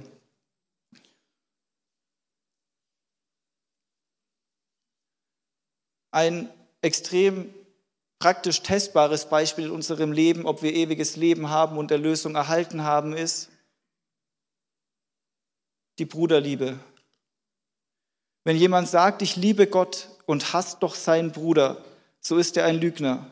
Ein 6.12 6.48
extrem 6.80 7.52
praktisch 8.20 8.62
testbares 8.62 9.24
Beispiel 9.28 9.64
in 9.64 9.70
unserem 9.72 10.12
Leben, 10.12 10.46
ob 10.46 10.62
wir 10.62 10.74
ewiges 10.74 11.16
Leben 11.16 11.50
haben 11.50 11.76
und 11.76 11.90
Erlösung 11.90 12.36
erhalten 12.36 12.84
haben, 12.84 13.14
ist 13.14 13.48
die 15.98 16.04
Bruderliebe. 16.04 16.78
Wenn 18.44 18.56
jemand 18.56 18.88
sagt, 18.88 19.22
ich 19.22 19.36
liebe 19.36 19.66
Gott 19.66 20.08
und 20.26 20.52
hasst 20.52 20.82
doch 20.82 20.94
seinen 20.94 21.32
Bruder, 21.32 21.82
so 22.20 22.36
ist 22.36 22.56
er 22.56 22.66
ein 22.66 22.78
Lügner. 22.78 23.30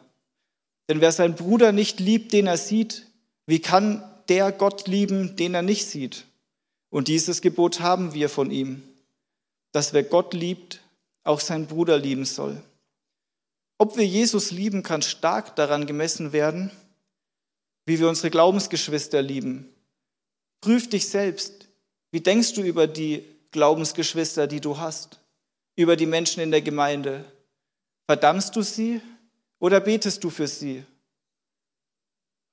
Denn 0.88 1.00
wer 1.02 1.12
seinen 1.12 1.34
Bruder 1.34 1.72
nicht 1.72 2.00
liebt, 2.00 2.32
den 2.32 2.46
er 2.46 2.56
sieht, 2.56 3.06
wie 3.46 3.60
kann 3.60 4.02
der 4.28 4.52
Gott 4.52 4.88
lieben, 4.88 5.36
den 5.36 5.54
er 5.54 5.62
nicht 5.62 5.86
sieht? 5.86 6.24
Und 6.90 7.08
dieses 7.08 7.42
Gebot 7.42 7.80
haben 7.80 8.14
wir 8.14 8.30
von 8.30 8.50
ihm, 8.50 8.82
dass 9.72 9.92
wer 9.92 10.02
Gott 10.02 10.32
liebt, 10.32 10.80
auch 11.24 11.40
seinen 11.40 11.66
Bruder 11.66 11.98
lieben 11.98 12.24
soll. 12.24 12.62
Ob 13.78 13.96
wir 13.96 14.04
Jesus 14.04 14.50
lieben, 14.50 14.82
kann 14.82 15.02
stark 15.02 15.54
daran 15.54 15.86
gemessen 15.86 16.32
werden, 16.32 16.72
wie 17.86 18.00
wir 18.00 18.08
unsere 18.08 18.30
Glaubensgeschwister 18.30 19.22
lieben. 19.22 19.72
Prüf 20.60 20.90
dich 20.90 21.08
selbst. 21.08 21.68
Wie 22.10 22.20
denkst 22.20 22.54
du 22.54 22.62
über 22.62 22.88
die 22.88 23.24
Glaubensgeschwister, 23.52 24.48
die 24.48 24.60
du 24.60 24.78
hast? 24.78 25.20
Über 25.76 25.94
die 25.94 26.06
Menschen 26.06 26.42
in 26.42 26.50
der 26.50 26.60
Gemeinde? 26.60 27.24
Verdammst 28.06 28.56
du 28.56 28.62
sie 28.62 29.00
oder 29.60 29.80
betest 29.80 30.24
du 30.24 30.30
für 30.30 30.48
sie? 30.48 30.84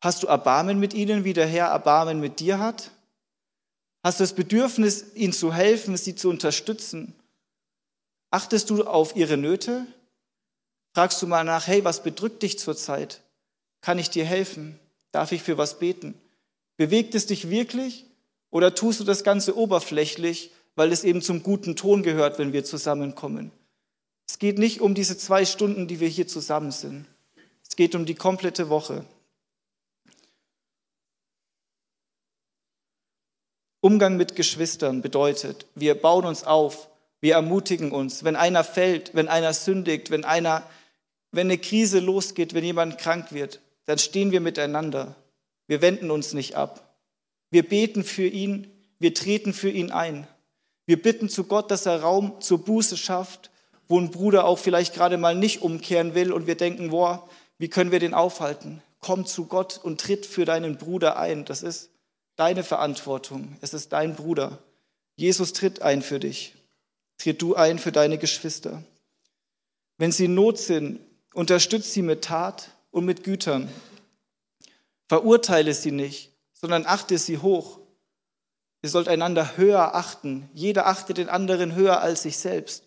Hast 0.02 0.22
du 0.22 0.28
Erbarmen 0.28 0.80
mit 0.80 0.94
ihnen, 0.94 1.24
wie 1.24 1.34
der 1.34 1.48
Herr 1.48 1.70
Erbarmen 1.70 2.20
mit 2.20 2.40
dir 2.40 2.60
hat? 2.60 2.92
Hast 4.04 4.20
du 4.20 4.24
das 4.24 4.34
Bedürfnis, 4.34 5.16
ihnen 5.16 5.34
zu 5.34 5.52
helfen, 5.52 5.98
sie 5.98 6.14
zu 6.14 6.30
unterstützen? 6.30 7.16
Achtest 8.30 8.70
du 8.70 8.84
auf 8.84 9.16
ihre 9.16 9.38
Nöte? 9.38 9.88
Fragst 10.96 11.22
du 11.22 11.28
mal 11.28 11.44
nach, 11.44 11.68
hey, 11.68 11.84
was 11.84 12.04
bedrückt 12.04 12.42
dich 12.42 12.58
zurzeit? 12.58 13.22
Kann 13.82 14.00
ich 14.00 14.10
dir 14.10 14.24
helfen? 14.24 14.80
Darf 15.12 15.34
ich 15.34 15.44
für 15.44 15.58
was 15.58 15.78
beten? 15.78 16.14
Bewegt 16.78 17.16
es 17.16 17.26
dich 17.26 17.50
wirklich 17.50 18.06
oder 18.50 18.74
tust 18.74 19.02
du 19.02 19.04
das 19.04 19.26
Ganze 19.26 19.58
oberflächlich, 19.58 20.52
weil 20.76 20.94
es 20.94 21.04
eben 21.04 21.22
zum 21.22 21.44
guten 21.44 21.76
Ton 21.76 22.02
gehört, 22.02 22.40
wenn 22.40 22.54
wir 22.54 22.64
zusammenkommen? 22.64 23.52
Es 24.26 24.40
geht 24.40 24.58
nicht 24.58 24.80
um 24.80 24.96
diese 24.96 25.18
zwei 25.18 25.44
Stunden, 25.44 25.90
die 25.90 26.00
wir 26.00 26.08
hier 26.08 26.30
zusammen 26.30 26.72
sind. 26.72 27.06
Es 27.68 27.76
geht 27.76 27.94
um 27.94 28.06
die 28.06 28.16
komplette 28.16 28.70
Woche. 28.70 29.04
Umgang 33.82 34.16
mit 34.16 34.38
Geschwistern 34.38 35.02
bedeutet, 35.02 35.66
wir 35.76 35.96
bauen 35.96 36.24
uns 36.24 36.46
auf, 36.46 36.88
wir 37.20 37.34
ermutigen 37.34 37.92
uns. 37.92 38.24
Wenn 38.24 38.38
einer 38.38 38.64
fällt, 38.64 39.14
wenn 39.14 39.28
einer 39.28 39.52
sündigt, 39.52 40.10
wenn 40.10 40.24
einer, 40.24 40.64
wenn 41.36 41.48
eine 41.48 41.58
Krise 41.58 42.00
losgeht, 42.00 42.54
wenn 42.54 42.64
jemand 42.64 42.98
krank 42.98 43.32
wird, 43.32 43.62
dann 43.86 43.98
stehen 43.98 44.32
wir 44.32 44.42
miteinander. 44.42 45.16
Wir 45.68 45.82
wenden 45.82 46.12
uns 46.12 46.34
nicht 46.34 46.56
ab. 46.56 46.98
Wir 47.52 47.68
beten 47.68 48.04
für 48.04 48.28
ihn, 48.28 48.72
wir 49.00 49.14
treten 49.14 49.54
für 49.54 49.70
ihn 49.70 49.92
ein. 49.92 50.28
Wir 50.86 51.02
bitten 51.02 51.30
zu 51.30 51.46
Gott, 51.46 51.72
dass 51.72 51.86
er 51.86 52.02
Raum 52.02 52.42
zur 52.42 52.64
Buße 52.64 52.98
schafft 52.98 53.50
wo 53.88 54.00
ein 54.00 54.12
Bruder 54.12 54.46
auch 54.46 54.60
vielleicht 54.60 54.94
gerade 54.94 55.18
mal 55.18 55.36
nicht 55.36 55.62
umkehren 55.62 56.16
will 56.16 56.32
und 56.32 56.48
wir 56.48 56.56
denken, 56.56 56.90
boah, 56.90 57.28
wie 57.58 57.70
können 57.70 57.92
wir 57.92 58.00
den 58.00 58.14
aufhalten? 58.14 58.82
Komm 59.00 59.26
zu 59.26 59.46
Gott 59.46 59.80
und 59.82 60.02
tritt 60.02 60.26
für 60.26 60.46
deinen 60.46 60.78
Bruder 60.78 61.18
ein. 61.18 61.46
Das 61.46 61.62
ist 61.62 61.92
deine 62.36 62.64
Verantwortung. 62.64 63.56
Es 63.62 63.74
ist 63.74 63.94
dein 63.94 64.16
Bruder. 64.16 64.58
Jesus 65.16 65.54
tritt 65.54 65.82
ein 65.82 66.02
für 66.02 66.20
dich. 66.20 66.56
Tritt 67.18 67.42
du 67.42 67.56
ein 67.56 67.80
für 67.80 67.92
deine 67.92 68.18
Geschwister. 68.18 68.84
Wenn 69.98 70.12
sie 70.12 70.26
in 70.26 70.34
Not 70.34 70.58
sind, 70.58 71.00
unterstütze 71.36 71.90
sie 71.90 72.02
mit 72.02 72.24
Tat 72.24 72.70
und 72.92 73.06
mit 73.06 73.24
Gütern. 73.24 73.70
Verurteile 75.08 75.74
sie 75.74 75.92
nicht, 75.92 76.32
sondern 76.54 76.86
achte 76.86 77.18
sie 77.18 77.38
hoch. 77.38 77.80
Ihr 78.82 78.90
sollt 78.90 79.08
einander 79.08 79.58
höher 79.58 79.96
achten. 79.96 80.50
Jeder 80.54 80.88
achtet 80.88 81.18
den 81.18 81.30
anderen 81.30 81.76
höher 81.76 82.02
als 82.02 82.24
sich 82.24 82.38
selbst. 82.38 82.84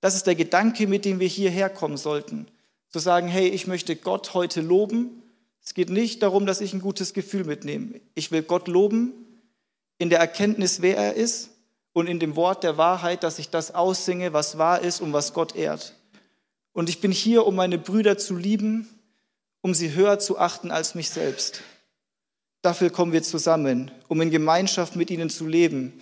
Das 0.00 0.14
ist 0.14 0.26
der 0.26 0.34
Gedanke, 0.34 0.86
mit 0.86 1.04
dem 1.04 1.20
wir 1.20 1.28
hierher 1.28 1.70
kommen 1.70 1.96
sollten. 1.96 2.46
Zu 2.90 2.98
sagen, 2.98 3.28
hey, 3.28 3.48
ich 3.48 3.66
möchte 3.66 3.96
Gott 3.96 4.34
heute 4.34 4.60
loben. 4.60 5.22
Es 5.64 5.72
geht 5.72 5.88
nicht 5.88 6.22
darum, 6.22 6.46
dass 6.46 6.60
ich 6.60 6.74
ein 6.74 6.80
gutes 6.80 7.14
Gefühl 7.14 7.44
mitnehme. 7.44 8.00
Ich 8.14 8.30
will 8.30 8.42
Gott 8.42 8.68
loben 8.68 9.14
in 9.98 10.10
der 10.10 10.18
Erkenntnis, 10.18 10.82
wer 10.82 10.96
er 10.96 11.14
ist 11.14 11.50
und 11.92 12.08
in 12.08 12.18
dem 12.18 12.36
Wort 12.36 12.64
der 12.64 12.76
Wahrheit, 12.76 13.22
dass 13.22 13.38
ich 13.38 13.50
das 13.50 13.74
aussinge, 13.74 14.32
was 14.32 14.58
wahr 14.58 14.80
ist 14.80 15.00
und 15.00 15.12
was 15.12 15.32
Gott 15.32 15.54
ehrt. 15.54 15.94
Und 16.74 16.90
ich 16.90 17.00
bin 17.00 17.12
hier, 17.12 17.46
um 17.46 17.54
meine 17.54 17.78
Brüder 17.78 18.18
zu 18.18 18.36
lieben, 18.36 18.88
um 19.62 19.72
sie 19.72 19.94
höher 19.94 20.18
zu 20.18 20.38
achten 20.38 20.70
als 20.70 20.94
mich 20.94 21.08
selbst. 21.08 21.62
Dafür 22.60 22.90
kommen 22.90 23.12
wir 23.12 23.22
zusammen, 23.22 23.90
um 24.08 24.20
in 24.20 24.30
Gemeinschaft 24.30 24.96
mit 24.96 25.10
ihnen 25.10 25.30
zu 25.30 25.46
leben, 25.46 26.00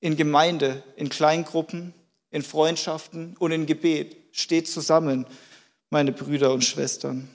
in 0.00 0.16
Gemeinde, 0.16 0.82
in 0.96 1.10
Kleingruppen, 1.10 1.94
in 2.30 2.42
Freundschaften 2.42 3.36
und 3.38 3.52
in 3.52 3.66
Gebet. 3.66 4.16
Steht 4.32 4.66
zusammen, 4.66 5.26
meine 5.90 6.10
Brüder 6.10 6.52
und 6.52 6.64
Schwestern. 6.64 7.28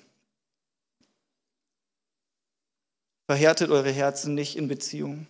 Verhärtet 3.28 3.70
eure 3.70 3.92
Herzen 3.92 4.34
nicht 4.34 4.58
in 4.58 4.68
Beziehung. 4.68 5.28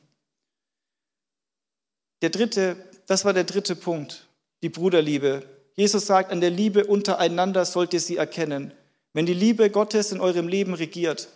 Der 2.22 2.30
dritte, 2.30 2.78
das 3.06 3.26
war 3.26 3.34
der 3.34 3.44
dritte 3.44 3.76
Punkt, 3.76 4.28
die 4.64 4.70
Bruderliebe. 4.70 5.59
Jesus 5.80 6.06
sagt, 6.06 6.34
an 6.34 6.42
der 6.42 6.50
Liebe 6.50 6.86
untereinander 6.86 7.64
sollt 7.64 7.94
ihr 7.94 8.02
sie 8.02 8.18
erkennen. 8.18 8.74
Wenn 9.14 9.26
die 9.26 9.34
Liebe 9.34 9.70
Gottes 9.70 10.12
in 10.12 10.20
eurem 10.20 10.50
Leben 10.50 10.74
regiert, 10.74 11.30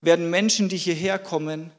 werden 0.00 0.30
Menschen, 0.30 0.70
die 0.70 0.78
hierher 0.78 1.18
kommen, 1.18 1.70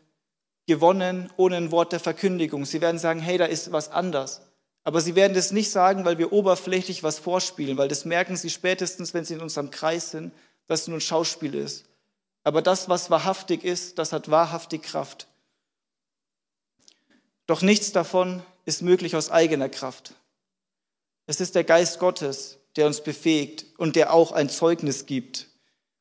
gewonnen 0.67 1.31
ohne 1.35 1.57
ein 1.57 1.71
Wort 1.71 1.91
der 1.91 1.99
Verkündigung. 1.99 2.65
Sie 2.65 2.79
werden 2.79 2.99
sagen, 2.99 3.19
hey, 3.19 3.39
da 3.39 3.45
ist 3.45 3.71
was 3.71 3.89
anders. 3.89 4.41
Aber 4.83 5.01
sie 5.01 5.15
werden 5.15 5.33
das 5.33 5.51
nicht 5.51 5.71
sagen, 5.71 6.05
weil 6.05 6.19
wir 6.19 6.31
oberflächlich 6.31 7.01
was 7.01 7.17
vorspielen, 7.17 7.75
weil 7.79 7.87
das 7.87 8.05
merken 8.05 8.37
sie 8.37 8.51
spätestens, 8.51 9.15
wenn 9.15 9.25
sie 9.25 9.33
in 9.33 9.41
unserem 9.41 9.71
Kreis 9.71 10.11
sind, 10.11 10.31
dass 10.67 10.81
es 10.81 10.87
nur 10.89 10.97
ein 10.97 11.01
Schauspiel 11.01 11.55
ist. 11.55 11.85
Aber 12.43 12.61
das, 12.61 12.87
was 12.87 13.09
wahrhaftig 13.09 13.63
ist, 13.63 13.97
das 13.97 14.13
hat 14.13 14.29
wahrhaftig 14.29 14.83
Kraft. 14.83 15.25
Doch 17.47 17.63
nichts 17.63 17.91
davon 17.91 18.43
ist 18.65 18.83
möglich 18.83 19.15
aus 19.15 19.31
eigener 19.31 19.69
Kraft. 19.69 20.13
Es 21.29 21.39
ist 21.39 21.53
der 21.53 21.63
Geist 21.63 21.99
Gottes, 21.99 22.57
der 22.75 22.87
uns 22.87 23.01
befähigt 23.01 23.67
und 23.77 23.95
der 23.95 24.13
auch 24.13 24.31
ein 24.31 24.49
Zeugnis 24.49 25.05
gibt. 25.05 25.45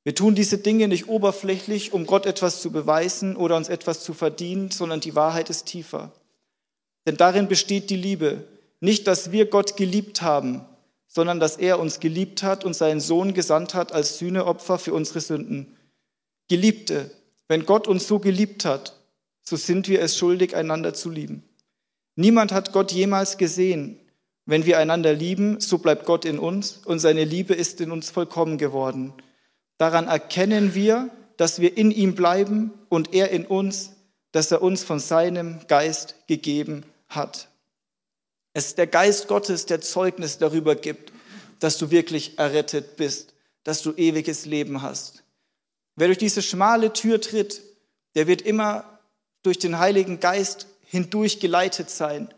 Wir 0.03 0.15
tun 0.15 0.35
diese 0.35 0.57
Dinge 0.57 0.89
nicht 0.89 1.07
oberflächlich, 1.07 1.93
um 1.93 2.07
Gott 2.07 2.25
etwas 2.25 2.63
zu 2.63 2.73
beweisen 2.73 3.37
oder 3.37 3.59
uns 3.59 3.69
etwas 3.69 4.03
zu 4.03 4.15
verdienen, 4.15 4.71
sondern 4.71 5.01
die 5.01 5.15
Wahrheit 5.15 5.51
ist 5.51 5.67
tiefer. 5.67 6.13
Denn 7.07 7.19
darin 7.19 7.47
besteht 7.47 7.91
die 7.91 7.97
Liebe. 7.97 8.45
Nicht, 8.81 9.07
dass 9.07 9.31
wir 9.31 9.45
Gott 9.45 9.77
geliebt 9.77 10.23
haben, 10.23 10.65
sondern 11.09 11.41
dass 11.41 11.59
er 11.59 11.79
uns 11.79 12.01
geliebt 12.01 12.43
hat 12.43 12.65
und 12.65 12.73
seinen 12.73 13.01
Sohn 13.01 13.35
gesandt 13.35 13.75
hat 13.75 13.93
als 13.93 14.17
Sühneopfer 14.17 14.79
für 14.79 14.95
unsere 14.95 15.21
Sünden. 15.21 15.77
Geliebte, 16.49 17.11
wenn 17.49 17.67
Gott 17.67 17.87
uns 17.87 18.09
so 18.09 18.19
geliebt 18.19 18.65
hat, 18.65 18.99
so 19.43 19.57
sind 19.57 19.89
wir 19.89 20.01
es 20.01 20.17
schuldig, 20.17 20.57
einander 20.57 20.95
zu 20.95 21.11
lieben. 21.11 21.43
Niemand 22.17 22.51
hat 22.51 22.73
Gott 22.73 22.93
jemals 22.93 23.37
gesehen. 23.37 24.01
Wenn 24.49 24.65
wir 24.65 24.79
einander 24.79 25.13
lieben, 25.13 25.61
so 25.61 25.77
bleibt 25.77 26.07
Gott 26.07 26.25
in 26.25 26.39
uns 26.39 26.81
und 26.87 27.01
seine 27.01 27.25
Liebe 27.25 27.53
ist 27.53 27.83
in 27.83 27.93
uns 27.93 28.09
vollkommen 28.09 28.57
geworden. 28.57 29.13
Daran 29.77 30.09
erkennen 30.09 30.75
wir, 30.75 31.11
dass 31.37 31.61
wir 31.61 31.77
in 31.77 31.91
ihm 31.91 32.15
bleiben 32.15 32.73
und 32.89 33.13
er 33.13 33.31
in 33.31 33.45
uns, 33.45 33.93
dass 34.33 34.51
er 34.51 34.63
uns 34.63 34.83
von 34.83 35.01
seinem 35.01 35.59
Geist 35.69 36.15
gegeben 36.29 36.85
hat. 37.11 37.49
Es 38.55 38.69
ist 38.69 38.79
der 38.79 38.87
Geist 38.87 39.29
Gottes, 39.29 39.67
der 39.67 39.83
Zeugnis 39.83 40.39
darüber 40.39 40.75
gibt, 40.77 41.13
dass 41.59 41.77
du 41.77 41.91
wirklich 41.91 42.39
errettet 42.39 42.97
bist, 42.97 43.35
dass 43.65 43.83
du 43.83 43.93
ewiges 43.97 44.47
Leben 44.47 44.81
hast. 44.81 45.25
Wer 45.95 46.07
durch 46.07 46.17
diese 46.17 46.41
schmale 46.41 46.95
Tür 46.95 47.21
tritt, 47.21 47.61
der 48.15 48.27
wird 48.27 48.41
immer 48.41 48.99
durch 49.43 49.59
den 49.59 49.79
Heiligen 49.79 50.21
Geist 50.21 50.69
hindurch 50.87 51.39
geleitet 51.39 51.91
sein. 51.91 52.33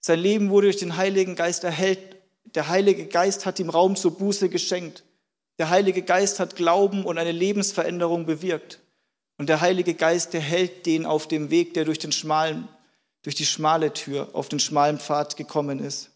Sein 0.00 0.18
Leben 0.18 0.50
wurde 0.50 0.68
durch 0.68 0.78
den 0.78 0.96
Heiligen 0.96 1.36
Geist 1.36 1.62
erhellt. 1.64 2.16
Der 2.54 2.68
Heilige 2.68 3.06
Geist 3.06 3.46
hat 3.46 3.58
ihm 3.58 3.70
Raum 3.70 3.96
zur 3.96 4.16
Buße 4.16 4.48
geschenkt. 4.48 5.04
Der 5.58 5.68
Heilige 5.68 6.02
Geist 6.02 6.40
hat 6.40 6.56
Glauben 6.56 7.04
und 7.04 7.18
eine 7.18 7.32
Lebensveränderung 7.32 8.24
bewirkt. 8.24 8.80
Und 9.36 9.48
der 9.48 9.60
Heilige 9.60 9.94
Geist, 9.94 10.32
der 10.32 10.40
hält 10.40 10.86
den 10.86 11.06
auf 11.06 11.28
dem 11.28 11.50
Weg, 11.50 11.74
der 11.74 11.84
durch, 11.84 11.98
den 11.98 12.12
schmalen, 12.12 12.68
durch 13.22 13.36
die 13.36 13.46
schmale 13.46 13.92
Tür, 13.92 14.30
auf 14.32 14.48
den 14.48 14.58
schmalen 14.58 14.98
Pfad 14.98 15.36
gekommen 15.36 15.80
ist. 15.80 16.10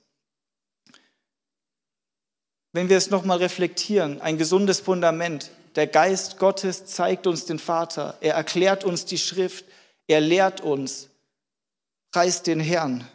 Wenn 2.72 2.88
wir 2.88 2.96
es 2.96 3.10
nochmal 3.10 3.38
reflektieren, 3.38 4.20
ein 4.20 4.36
gesundes 4.36 4.80
Fundament. 4.80 5.50
Der 5.76 5.86
Geist 5.86 6.38
Gottes 6.38 6.86
zeigt 6.86 7.26
uns 7.26 7.44
den 7.44 7.58
Vater. 7.58 8.16
Er 8.20 8.34
erklärt 8.34 8.84
uns 8.84 9.04
die 9.04 9.18
Schrift. 9.18 9.64
Er 10.06 10.20
lehrt 10.20 10.60
uns. 10.60 11.08
Preist 12.12 12.46
den 12.46 12.60
Herrn. 12.60 13.06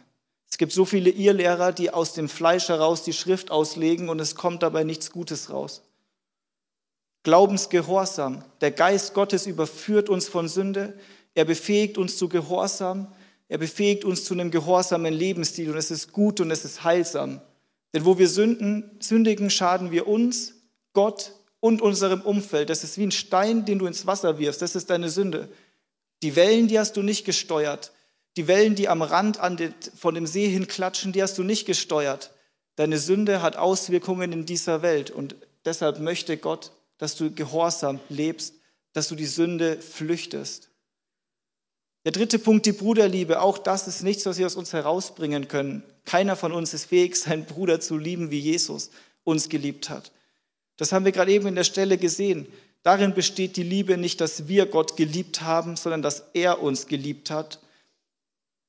Es 0.50 0.58
gibt 0.58 0.72
so 0.72 0.84
viele 0.84 1.10
Irrlehrer, 1.10 1.72
die 1.72 1.90
aus 1.90 2.12
dem 2.12 2.28
Fleisch 2.28 2.68
heraus 2.68 3.02
die 3.02 3.12
Schrift 3.12 3.50
auslegen 3.50 4.08
und 4.08 4.20
es 4.20 4.34
kommt 4.34 4.62
dabei 4.62 4.84
nichts 4.84 5.12
Gutes 5.12 5.50
raus. 5.50 5.82
Glaubensgehorsam. 7.22 8.44
Der 8.60 8.70
Geist 8.70 9.14
Gottes 9.14 9.46
überführt 9.46 10.08
uns 10.08 10.28
von 10.28 10.48
Sünde. 10.48 10.98
Er 11.34 11.44
befähigt 11.44 11.98
uns 11.98 12.16
zu 12.16 12.28
Gehorsam. 12.28 13.12
Er 13.48 13.58
befähigt 13.58 14.04
uns 14.04 14.24
zu 14.24 14.34
einem 14.34 14.50
gehorsamen 14.50 15.12
Lebensstil 15.12 15.70
und 15.70 15.76
es 15.76 15.90
ist 15.90 16.12
gut 16.12 16.40
und 16.40 16.50
es 16.50 16.64
ist 16.64 16.84
heilsam. 16.84 17.40
Denn 17.92 18.04
wo 18.04 18.18
wir 18.18 18.28
sünden, 18.28 18.90
sündigen, 19.00 19.50
schaden 19.50 19.90
wir 19.90 20.06
uns, 20.06 20.54
Gott 20.92 21.32
und 21.60 21.82
unserem 21.82 22.22
Umfeld. 22.22 22.70
Das 22.70 22.84
ist 22.84 22.96
wie 22.96 23.06
ein 23.06 23.10
Stein, 23.10 23.64
den 23.64 23.78
du 23.78 23.86
ins 23.86 24.06
Wasser 24.06 24.38
wirfst. 24.38 24.62
Das 24.62 24.74
ist 24.74 24.90
deine 24.90 25.10
Sünde. 25.10 25.48
Die 26.22 26.36
Wellen, 26.36 26.68
die 26.68 26.78
hast 26.78 26.96
du 26.96 27.02
nicht 27.02 27.24
gesteuert. 27.24 27.92
Die 28.36 28.46
Wellen, 28.48 28.74
die 28.74 28.88
am 28.88 29.02
Rand 29.02 29.38
den, 29.58 29.74
von 29.96 30.14
dem 30.14 30.26
See 30.26 30.48
hin 30.48 30.66
klatschen, 30.66 31.12
die 31.12 31.22
hast 31.22 31.36
du 31.38 31.42
nicht 31.42 31.66
gesteuert. 31.66 32.30
Deine 32.76 32.98
Sünde 32.98 33.42
hat 33.42 33.56
Auswirkungen 33.56 34.32
in 34.32 34.46
dieser 34.46 34.82
Welt 34.82 35.10
und 35.10 35.34
deshalb 35.64 35.98
möchte 35.98 36.36
Gott 36.36 36.72
dass 37.00 37.16
du 37.16 37.30
gehorsam 37.30 37.98
lebst, 38.10 38.54
dass 38.92 39.08
du 39.08 39.14
die 39.14 39.26
Sünde 39.26 39.78
flüchtest. 39.78 40.68
Der 42.04 42.12
dritte 42.12 42.38
Punkt, 42.38 42.66
die 42.66 42.72
Bruderliebe. 42.72 43.40
Auch 43.40 43.56
das 43.56 43.88
ist 43.88 44.02
nichts, 44.02 44.26
was 44.26 44.36
wir 44.36 44.46
aus 44.46 44.54
uns 44.54 44.74
herausbringen 44.74 45.48
können. 45.48 45.82
Keiner 46.04 46.36
von 46.36 46.52
uns 46.52 46.74
ist 46.74 46.84
fähig, 46.84 47.16
seinen 47.16 47.46
Bruder 47.46 47.80
zu 47.80 47.96
lieben, 47.96 48.30
wie 48.30 48.38
Jesus 48.38 48.90
uns 49.24 49.48
geliebt 49.48 49.88
hat. 49.88 50.12
Das 50.76 50.92
haben 50.92 51.06
wir 51.06 51.12
gerade 51.12 51.32
eben 51.32 51.46
in 51.46 51.54
der 51.54 51.64
Stelle 51.64 51.96
gesehen. 51.96 52.46
Darin 52.82 53.14
besteht 53.14 53.56
die 53.56 53.62
Liebe 53.62 53.96
nicht, 53.96 54.20
dass 54.20 54.46
wir 54.46 54.66
Gott 54.66 54.96
geliebt 54.96 55.40
haben, 55.40 55.76
sondern 55.76 56.02
dass 56.02 56.24
er 56.34 56.62
uns 56.62 56.86
geliebt 56.86 57.30
hat. 57.30 57.60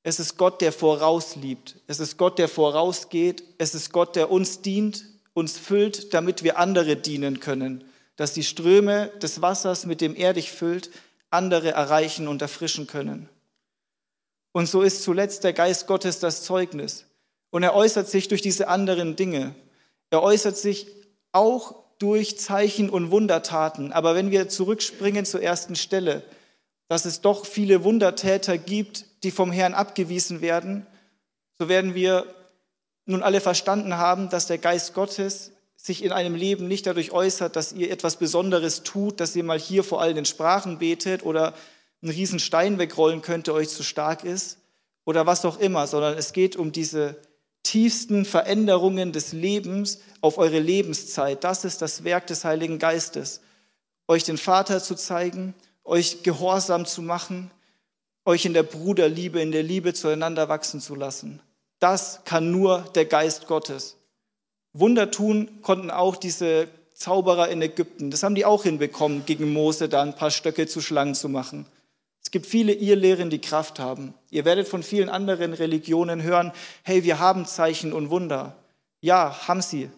Es 0.02 0.18
ist 0.18 0.36
Gott, 0.36 0.60
der 0.60 0.72
vorausliebt. 0.72 1.76
Es 1.86 2.00
ist 2.00 2.16
Gott, 2.16 2.38
der 2.38 2.48
vorausgeht. 2.48 3.44
Es 3.58 3.74
ist 3.74 3.92
Gott, 3.92 4.16
der 4.16 4.30
uns 4.30 4.60
dient, 4.62 5.04
uns 5.32 5.58
füllt, 5.58 6.12
damit 6.12 6.42
wir 6.42 6.58
andere 6.58 6.96
dienen 6.96 7.40
können 7.40 7.84
dass 8.16 8.32
die 8.32 8.44
Ströme 8.44 9.08
des 9.20 9.42
Wassers, 9.42 9.86
mit 9.86 10.00
dem 10.00 10.14
er 10.14 10.32
dich 10.32 10.52
füllt, 10.52 10.90
andere 11.30 11.70
erreichen 11.70 12.28
und 12.28 12.42
erfrischen 12.42 12.86
können. 12.86 13.28
Und 14.52 14.68
so 14.68 14.82
ist 14.82 15.02
zuletzt 15.02 15.44
der 15.44 15.54
Geist 15.54 15.86
Gottes 15.86 16.20
das 16.20 16.42
Zeugnis. 16.42 17.06
Und 17.50 17.62
er 17.62 17.74
äußert 17.74 18.08
sich 18.08 18.28
durch 18.28 18.42
diese 18.42 18.68
anderen 18.68 19.16
Dinge. 19.16 19.54
Er 20.10 20.22
äußert 20.22 20.56
sich 20.56 20.86
auch 21.32 21.74
durch 21.98 22.38
Zeichen 22.38 22.90
und 22.90 23.10
Wundertaten. 23.10 23.92
Aber 23.92 24.14
wenn 24.14 24.30
wir 24.30 24.48
zurückspringen 24.48 25.24
zur 25.24 25.42
ersten 25.42 25.74
Stelle, 25.74 26.22
dass 26.88 27.06
es 27.06 27.22
doch 27.22 27.46
viele 27.46 27.82
Wundertäter 27.84 28.58
gibt, 28.58 29.06
die 29.22 29.30
vom 29.30 29.52
Herrn 29.52 29.74
abgewiesen 29.74 30.40
werden, 30.40 30.86
so 31.58 31.68
werden 31.68 31.94
wir 31.94 32.26
nun 33.04 33.22
alle 33.22 33.40
verstanden 33.40 33.96
haben, 33.96 34.28
dass 34.28 34.46
der 34.46 34.58
Geist 34.58 34.94
Gottes 34.94 35.52
sich 35.76 36.04
in 36.04 36.12
einem 36.12 36.34
Leben 36.34 36.68
nicht 36.68 36.86
dadurch 36.86 37.10
äußert, 37.10 37.56
dass 37.56 37.72
ihr 37.72 37.90
etwas 37.90 38.16
Besonderes 38.16 38.84
tut, 38.84 39.18
dass 39.18 39.34
ihr 39.34 39.42
mal 39.42 39.58
hier 39.58 39.82
vor 39.82 40.00
allen 40.00 40.14
den 40.14 40.24
Sprachen 40.24 40.78
betet 40.78 41.24
oder 41.24 41.54
einen 42.02 42.12
riesen 42.12 42.38
Stein 42.38 42.78
wegrollen 42.78 43.22
könnt, 43.22 43.48
der 43.48 43.54
euch 43.54 43.68
zu 43.68 43.82
stark 43.82 44.24
ist 44.24 44.58
oder 45.04 45.26
was 45.26 45.44
auch 45.44 45.58
immer, 45.58 45.86
sondern 45.86 46.16
es 46.16 46.32
geht 46.32 46.54
um 46.56 46.70
diese 46.70 47.16
tiefsten 47.64 48.24
Veränderungen 48.24 49.12
des 49.12 49.32
Lebens 49.32 50.00
auf 50.20 50.38
eure 50.38 50.58
Lebenszeit. 50.58 51.42
Das 51.44 51.64
ist 51.64 51.82
das 51.82 52.04
Werk 52.04 52.26
des 52.28 52.44
Heiligen 52.44 52.78
Geistes. 52.78 53.40
Euch 54.08 54.24
den 54.24 54.38
Vater 54.38 54.82
zu 54.82 54.94
zeigen, 54.94 55.54
euch 55.84 56.22
gehorsam 56.22 56.86
zu 56.86 57.02
machen, 57.02 57.50
euch 58.24 58.44
in 58.44 58.54
der 58.54 58.62
Bruderliebe, 58.62 59.40
in 59.40 59.52
der 59.52 59.62
Liebe 59.62 59.94
zueinander 59.94 60.48
wachsen 60.48 60.80
zu 60.80 60.94
lassen. 60.94 61.40
Das 61.78 62.20
kann 62.24 62.50
nur 62.50 62.84
der 62.94 63.06
Geist 63.06 63.46
Gottes. 63.46 63.96
Wunder 64.72 65.10
tun 65.10 65.60
konnten 65.62 65.90
auch 65.90 66.16
diese 66.16 66.68
Zauberer 66.94 67.48
in 67.48 67.60
Ägypten. 67.60 68.10
Das 68.10 68.22
haben 68.22 68.34
die 68.34 68.44
auch 68.44 68.62
hinbekommen, 68.62 69.26
gegen 69.26 69.52
Mose 69.52 69.88
da 69.88 70.02
ein 70.02 70.14
paar 70.14 70.30
Stöcke 70.30 70.66
zu 70.66 70.80
Schlangen 70.80 71.14
zu 71.14 71.28
machen. 71.28 71.66
Es 72.22 72.30
gibt 72.30 72.46
viele 72.46 72.72
Irrlehren, 72.72 73.30
die 73.30 73.40
Kraft 73.40 73.80
haben. 73.80 74.14
Ihr 74.30 74.44
werdet 74.44 74.68
von 74.68 74.82
vielen 74.82 75.08
anderen 75.08 75.52
Religionen 75.52 76.22
hören, 76.22 76.52
hey, 76.84 77.02
wir 77.02 77.18
haben 77.18 77.46
Zeichen 77.46 77.92
und 77.92 78.10
Wunder. 78.10 78.56
Ja, 79.00 79.48
haben 79.48 79.60
sie. 79.60 79.90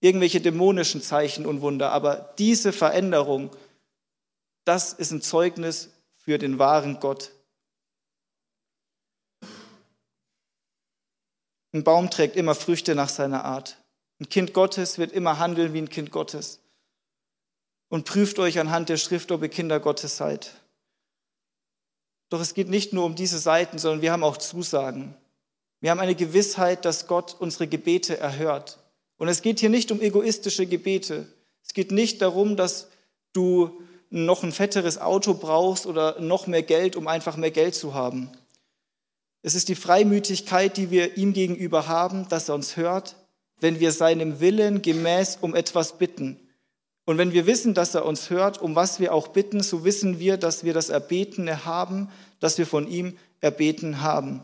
Irgendwelche 0.00 0.40
dämonischen 0.40 1.02
Zeichen 1.02 1.44
und 1.46 1.60
Wunder. 1.60 1.90
Aber 1.90 2.32
diese 2.38 2.72
Veränderung, 2.72 3.50
das 4.64 4.92
ist 4.92 5.10
ein 5.10 5.22
Zeugnis 5.22 5.90
für 6.16 6.38
den 6.38 6.58
wahren 6.58 7.00
Gott. 7.00 7.32
Ein 11.74 11.82
Baum 11.82 12.08
trägt 12.08 12.36
immer 12.36 12.54
Früchte 12.54 12.94
nach 12.94 13.08
seiner 13.08 13.44
Art. 13.44 13.78
Ein 14.20 14.28
Kind 14.28 14.54
Gottes 14.54 14.96
wird 14.98 15.10
immer 15.10 15.40
handeln 15.40 15.72
wie 15.72 15.78
ein 15.78 15.88
Kind 15.88 16.12
Gottes. 16.12 16.60
Und 17.88 18.04
prüft 18.04 18.38
euch 18.38 18.60
anhand 18.60 18.88
der 18.88 18.96
Schrift, 18.96 19.32
ob 19.32 19.42
ihr 19.42 19.48
Kinder 19.48 19.80
Gottes 19.80 20.16
seid. 20.16 20.52
Doch 22.30 22.40
es 22.40 22.54
geht 22.54 22.68
nicht 22.68 22.92
nur 22.92 23.04
um 23.04 23.16
diese 23.16 23.38
Seiten, 23.38 23.78
sondern 23.78 24.02
wir 24.02 24.12
haben 24.12 24.22
auch 24.22 24.36
Zusagen. 24.36 25.16
Wir 25.80 25.90
haben 25.90 25.98
eine 25.98 26.14
Gewissheit, 26.14 26.84
dass 26.84 27.08
Gott 27.08 27.34
unsere 27.40 27.66
Gebete 27.66 28.18
erhört. 28.18 28.78
Und 29.16 29.26
es 29.26 29.42
geht 29.42 29.58
hier 29.58 29.68
nicht 29.68 29.90
um 29.90 30.00
egoistische 30.00 30.66
Gebete. 30.66 31.26
Es 31.64 31.74
geht 31.74 31.90
nicht 31.90 32.22
darum, 32.22 32.56
dass 32.56 32.88
du 33.32 33.82
noch 34.10 34.44
ein 34.44 34.52
fetteres 34.52 34.98
Auto 34.98 35.34
brauchst 35.34 35.86
oder 35.86 36.20
noch 36.20 36.46
mehr 36.46 36.62
Geld, 36.62 36.94
um 36.94 37.08
einfach 37.08 37.36
mehr 37.36 37.50
Geld 37.50 37.74
zu 37.74 37.94
haben. 37.94 38.30
Es 39.46 39.54
ist 39.54 39.68
die 39.68 39.74
Freimütigkeit, 39.74 40.78
die 40.78 40.90
wir 40.90 41.18
ihm 41.18 41.34
gegenüber 41.34 41.86
haben, 41.86 42.26
dass 42.30 42.48
er 42.48 42.54
uns 42.54 42.78
hört, 42.78 43.16
wenn 43.60 43.78
wir 43.78 43.92
seinem 43.92 44.40
Willen 44.40 44.80
gemäß 44.80 45.36
um 45.38 45.54
etwas 45.54 45.98
bitten. 45.98 46.40
Und 47.04 47.18
wenn 47.18 47.34
wir 47.34 47.44
wissen, 47.44 47.74
dass 47.74 47.94
er 47.94 48.06
uns 48.06 48.30
hört, 48.30 48.62
um 48.62 48.74
was 48.74 49.00
wir 49.00 49.12
auch 49.12 49.28
bitten, 49.28 49.62
so 49.62 49.84
wissen 49.84 50.18
wir, 50.18 50.38
dass 50.38 50.64
wir 50.64 50.72
das 50.72 50.88
Erbetene 50.88 51.66
haben, 51.66 52.08
dass 52.40 52.56
wir 52.56 52.66
von 52.66 52.88
ihm 52.88 53.18
erbeten 53.42 54.00
haben. 54.00 54.42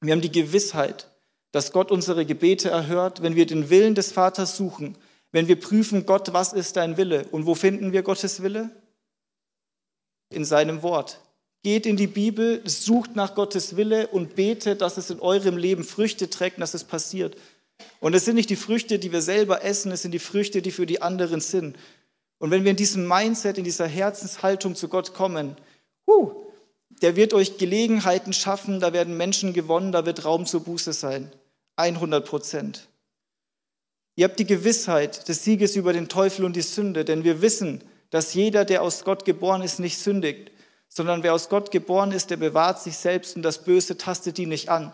Wir 0.00 0.12
haben 0.12 0.20
die 0.20 0.30
Gewissheit, 0.30 1.10
dass 1.50 1.72
Gott 1.72 1.90
unsere 1.90 2.24
Gebete 2.24 2.70
erhört, 2.70 3.22
wenn 3.22 3.34
wir 3.34 3.46
den 3.46 3.68
Willen 3.68 3.96
des 3.96 4.12
Vaters 4.12 4.56
suchen, 4.56 4.96
wenn 5.32 5.48
wir 5.48 5.58
prüfen, 5.58 6.06
Gott, 6.06 6.32
was 6.32 6.52
ist 6.52 6.76
dein 6.76 6.96
Wille? 6.96 7.26
Und 7.32 7.46
wo 7.46 7.56
finden 7.56 7.90
wir 7.90 8.04
Gottes 8.04 8.44
Wille? 8.44 8.70
In 10.30 10.44
seinem 10.44 10.84
Wort. 10.84 11.20
Geht 11.66 11.84
in 11.84 11.96
die 11.96 12.06
Bibel, 12.06 12.62
sucht 12.64 13.16
nach 13.16 13.34
Gottes 13.34 13.74
Wille 13.74 14.06
und 14.06 14.36
betet, 14.36 14.82
dass 14.82 14.98
es 14.98 15.10
in 15.10 15.18
eurem 15.18 15.56
Leben 15.56 15.82
Früchte 15.82 16.30
trägt, 16.30 16.60
dass 16.60 16.74
es 16.74 16.84
passiert. 16.84 17.36
Und 17.98 18.14
es 18.14 18.24
sind 18.24 18.36
nicht 18.36 18.50
die 18.50 18.54
Früchte, 18.54 19.00
die 19.00 19.10
wir 19.10 19.20
selber 19.20 19.64
essen, 19.64 19.90
es 19.90 20.02
sind 20.02 20.12
die 20.12 20.20
Früchte, 20.20 20.62
die 20.62 20.70
für 20.70 20.86
die 20.86 21.02
anderen 21.02 21.40
sind. 21.40 21.76
Und 22.38 22.52
wenn 22.52 22.62
wir 22.62 22.70
in 22.70 22.76
diesem 22.76 23.08
Mindset, 23.08 23.58
in 23.58 23.64
dieser 23.64 23.88
Herzenshaltung 23.88 24.76
zu 24.76 24.86
Gott 24.86 25.12
kommen, 25.12 25.56
huh, 26.06 26.36
der 27.02 27.16
wird 27.16 27.34
euch 27.34 27.58
Gelegenheiten 27.58 28.32
schaffen, 28.32 28.78
da 28.78 28.92
werden 28.92 29.16
Menschen 29.16 29.52
gewonnen, 29.52 29.90
da 29.90 30.06
wird 30.06 30.24
Raum 30.24 30.46
zur 30.46 30.62
Buße 30.62 30.92
sein. 30.92 31.32
100 31.74 32.24
Prozent. 32.24 32.86
Ihr 34.14 34.26
habt 34.26 34.38
die 34.38 34.46
Gewissheit 34.46 35.26
des 35.26 35.42
Sieges 35.42 35.74
über 35.74 35.92
den 35.92 36.06
Teufel 36.06 36.44
und 36.44 36.54
die 36.54 36.62
Sünde, 36.62 37.04
denn 37.04 37.24
wir 37.24 37.42
wissen, 37.42 37.82
dass 38.10 38.34
jeder, 38.34 38.64
der 38.64 38.82
aus 38.82 39.02
Gott 39.02 39.24
geboren 39.24 39.62
ist, 39.62 39.80
nicht 39.80 39.98
sündigt 39.98 40.52
sondern 40.88 41.22
wer 41.22 41.34
aus 41.34 41.48
Gott 41.48 41.70
geboren 41.70 42.12
ist, 42.12 42.30
der 42.30 42.36
bewahrt 42.36 42.80
sich 42.80 42.96
selbst 42.96 43.36
und 43.36 43.42
das 43.42 43.64
Böse 43.64 43.96
tastet 43.96 44.38
ihn 44.38 44.48
nicht 44.48 44.68
an. 44.68 44.92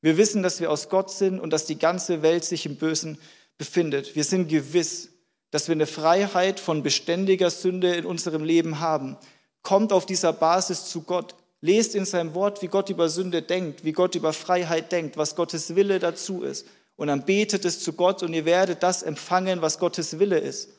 Wir 0.00 0.16
wissen, 0.16 0.42
dass 0.42 0.60
wir 0.60 0.70
aus 0.70 0.88
Gott 0.88 1.10
sind 1.10 1.38
und 1.38 1.52
dass 1.52 1.66
die 1.66 1.78
ganze 1.78 2.22
Welt 2.22 2.44
sich 2.44 2.66
im 2.66 2.76
Bösen 2.76 3.18
befindet. 3.56 4.16
Wir 4.16 4.24
sind 4.24 4.48
gewiss, 4.48 5.10
dass 5.52 5.68
wir 5.68 5.74
eine 5.74 5.86
Freiheit 5.86 6.58
von 6.58 6.82
beständiger 6.82 7.50
Sünde 7.50 7.94
in 7.94 8.06
unserem 8.06 8.42
Leben 8.42 8.80
haben. 8.80 9.16
Kommt 9.62 9.92
auf 9.92 10.06
dieser 10.06 10.32
Basis 10.32 10.86
zu 10.86 11.02
Gott. 11.02 11.36
Lest 11.60 11.94
in 11.94 12.04
seinem 12.04 12.34
Wort, 12.34 12.62
wie 12.62 12.66
Gott 12.66 12.90
über 12.90 13.08
Sünde 13.08 13.42
denkt, 13.42 13.84
wie 13.84 13.92
Gott 13.92 14.16
über 14.16 14.32
Freiheit 14.32 14.90
denkt, 14.90 15.16
was 15.16 15.36
Gottes 15.36 15.76
Wille 15.76 16.00
dazu 16.00 16.42
ist. 16.42 16.66
Und 16.96 17.06
dann 17.06 17.24
betet 17.24 17.64
es 17.64 17.80
zu 17.80 17.92
Gott 17.92 18.24
und 18.24 18.34
ihr 18.34 18.44
werdet 18.44 18.82
das 18.82 19.04
empfangen, 19.04 19.62
was 19.62 19.78
Gottes 19.78 20.18
Wille 20.18 20.38
ist. 20.38 20.70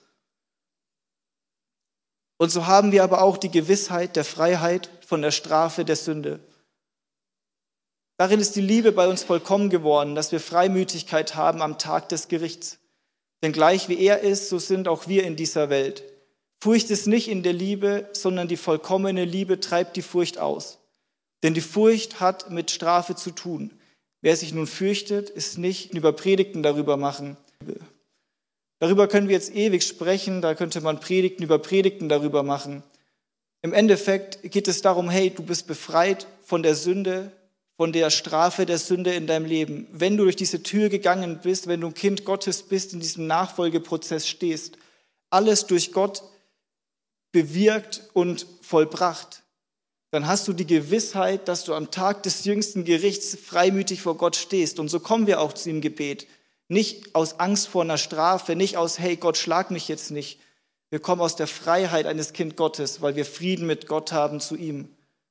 Und 2.43 2.49
so 2.49 2.67
haben 2.67 2.91
wir 2.91 3.05
aber 3.05 3.21
auch 3.21 3.37
die 3.37 3.49
Gewissheit 3.49 4.17
der 4.17 4.25
Freiheit 4.25 4.89
von 5.07 5.21
der 5.21 5.31
Strafe 5.31 5.85
der 5.85 5.95
Sünde. 5.95 6.41
Darin 8.17 8.41
ist 8.41 8.57
die 8.57 8.61
Liebe 8.61 8.91
bei 8.91 9.07
uns 9.07 9.23
vollkommen 9.23 9.69
geworden, 9.69 10.13
dass 10.13 10.33
wir 10.33 10.41
Freimütigkeit 10.41 11.35
haben 11.35 11.61
am 11.61 11.77
Tag 11.77 12.09
des 12.09 12.27
Gerichts. 12.27 12.79
Denn 13.43 13.53
gleich 13.53 13.87
wie 13.87 13.97
er 13.97 14.19
ist, 14.19 14.49
so 14.49 14.59
sind 14.59 14.89
auch 14.89 15.07
wir 15.07 15.23
in 15.23 15.37
dieser 15.37 15.69
Welt. 15.69 16.03
Furcht 16.61 16.89
ist 16.89 17.07
nicht 17.07 17.29
in 17.29 17.43
der 17.43 17.53
Liebe, 17.53 18.09
sondern 18.11 18.49
die 18.49 18.57
vollkommene 18.57 19.23
Liebe 19.23 19.61
treibt 19.61 19.95
die 19.95 20.01
Furcht 20.01 20.37
aus. 20.37 20.79
Denn 21.43 21.53
die 21.53 21.61
Furcht 21.61 22.19
hat 22.19 22.49
mit 22.51 22.71
Strafe 22.71 23.15
zu 23.15 23.31
tun. 23.31 23.71
Wer 24.19 24.35
sich 24.35 24.53
nun 24.53 24.67
fürchtet, 24.67 25.29
ist 25.29 25.57
nicht 25.57 25.93
über 25.93 26.11
Predigten 26.11 26.61
darüber 26.61 26.97
machen. 26.97 27.37
Darüber 28.79 29.07
können 29.07 29.27
wir 29.27 29.35
jetzt 29.35 29.55
ewig 29.55 29.83
sprechen, 29.83 30.41
da 30.41 30.55
könnte 30.55 30.81
man 30.81 30.99
Predigten 30.99 31.43
über 31.43 31.59
Predigten 31.59 32.09
darüber 32.09 32.43
machen. 32.43 32.83
Im 33.61 33.73
Endeffekt 33.73 34.51
geht 34.51 34.67
es 34.67 34.81
darum, 34.81 35.09
hey, 35.09 35.29
du 35.29 35.41
bist 35.41 35.67
befreit 35.67 36.27
von 36.43 36.63
der 36.63 36.75
Sünde, 36.75 37.31
von 37.77 37.93
der 37.93 38.09
Strafe 38.09 38.65
der 38.65 38.77
Sünde 38.77 39.13
in 39.13 39.25
deinem 39.25 39.45
Leben. 39.45 39.87
Wenn 39.91 40.17
du 40.17 40.23
durch 40.23 40.35
diese 40.35 40.63
Tür 40.63 40.89
gegangen 40.89 41.39
bist, 41.41 41.67
wenn 41.67 41.81
du 41.81 41.87
ein 41.87 41.93
Kind 41.93 42.25
Gottes 42.25 42.63
bist, 42.63 42.93
in 42.93 42.99
diesem 42.99 43.25
Nachfolgeprozess 43.25 44.27
stehst, 44.27 44.77
alles 45.29 45.65
durch 45.65 45.93
Gott 45.93 46.23
bewirkt 47.31 48.03
und 48.13 48.45
vollbracht, 48.61 49.43
dann 50.11 50.27
hast 50.27 50.47
du 50.47 50.53
die 50.53 50.67
Gewissheit, 50.67 51.47
dass 51.47 51.63
du 51.63 51.73
am 51.73 51.89
Tag 51.89 52.21
des 52.21 52.45
jüngsten 52.45 52.83
Gerichts 52.83 53.35
freimütig 53.35 54.01
vor 54.01 54.15
Gott 54.15 54.35
stehst. 54.35 54.79
Und 54.79 54.89
so 54.89 54.99
kommen 54.99 55.25
wir 55.25 55.41
auch 55.41 55.53
zu 55.53 55.69
dem 55.69 55.81
Gebet. 55.81 56.27
Nicht 56.73 57.13
aus 57.13 57.39
Angst 57.39 57.67
vor 57.67 57.83
einer 57.83 57.99
Strafe, 57.99 58.55
nicht 58.55 58.77
aus, 58.77 58.97
hey 58.97 59.15
Gott, 59.15 59.37
schlag 59.37 59.69
mich 59.69 59.87
jetzt 59.87 60.09
nicht. 60.09 60.39
Wir 60.89 60.99
kommen 60.99 61.21
aus 61.21 61.35
der 61.35 61.45
Freiheit 61.45 62.07
eines 62.07 62.33
Kind 62.33 62.57
Gottes, 62.57 62.99
weil 62.99 63.15
wir 63.15 63.25
Frieden 63.25 63.67
mit 63.67 63.85
Gott 63.85 64.11
haben 64.11 64.39
zu 64.39 64.55
ihm. 64.55 64.89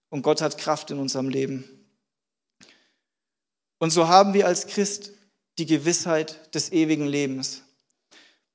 Und 0.08 0.22
Gott 0.22 0.40
hat 0.40 0.56
Kraft 0.56 0.92
in 0.92 1.00
unserem 1.00 1.28
Leben. 1.28 1.64
Und 3.78 3.90
so 3.90 4.06
haben 4.06 4.34
wir 4.34 4.46
als 4.46 4.68
Christ 4.68 5.14
die 5.58 5.66
Gewissheit 5.66 6.54
des 6.54 6.70
ewigen 6.70 7.08
Lebens. 7.08 7.62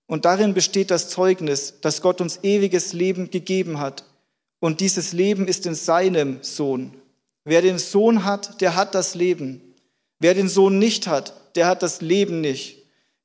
Und 0.06 0.23
darin 0.23 0.54
besteht 0.54 0.89
das 0.89 1.10
Zeugnis, 1.10 1.82
dass 1.82 2.02
Gott 2.02 2.21
uns 2.21 2.39
ewiges 2.43 2.93
Leben 2.93 3.30
gegeben 3.32 3.82
hat. 3.82 4.06
Und 4.60 4.80
dieses 4.80 5.12
Leben 5.12 5.45
ist 5.50 5.65
in 5.65 5.76
seinem 5.76 6.41
Sohn. 6.41 6.93
Wer 7.43 7.62
den 7.62 7.80
Sohn 7.80 8.23
hat, 8.23 8.62
der 8.62 8.76
hat 8.76 8.95
das 8.95 9.13
Leben. 9.13 9.76
Wer 10.19 10.34
den 10.34 10.47
Sohn 10.47 10.80
nicht 10.80 11.08
hat, 11.08 11.34
der 11.58 11.67
hat 11.67 11.84
das 11.84 12.00
Leben 12.00 12.39
nicht. 12.39 12.77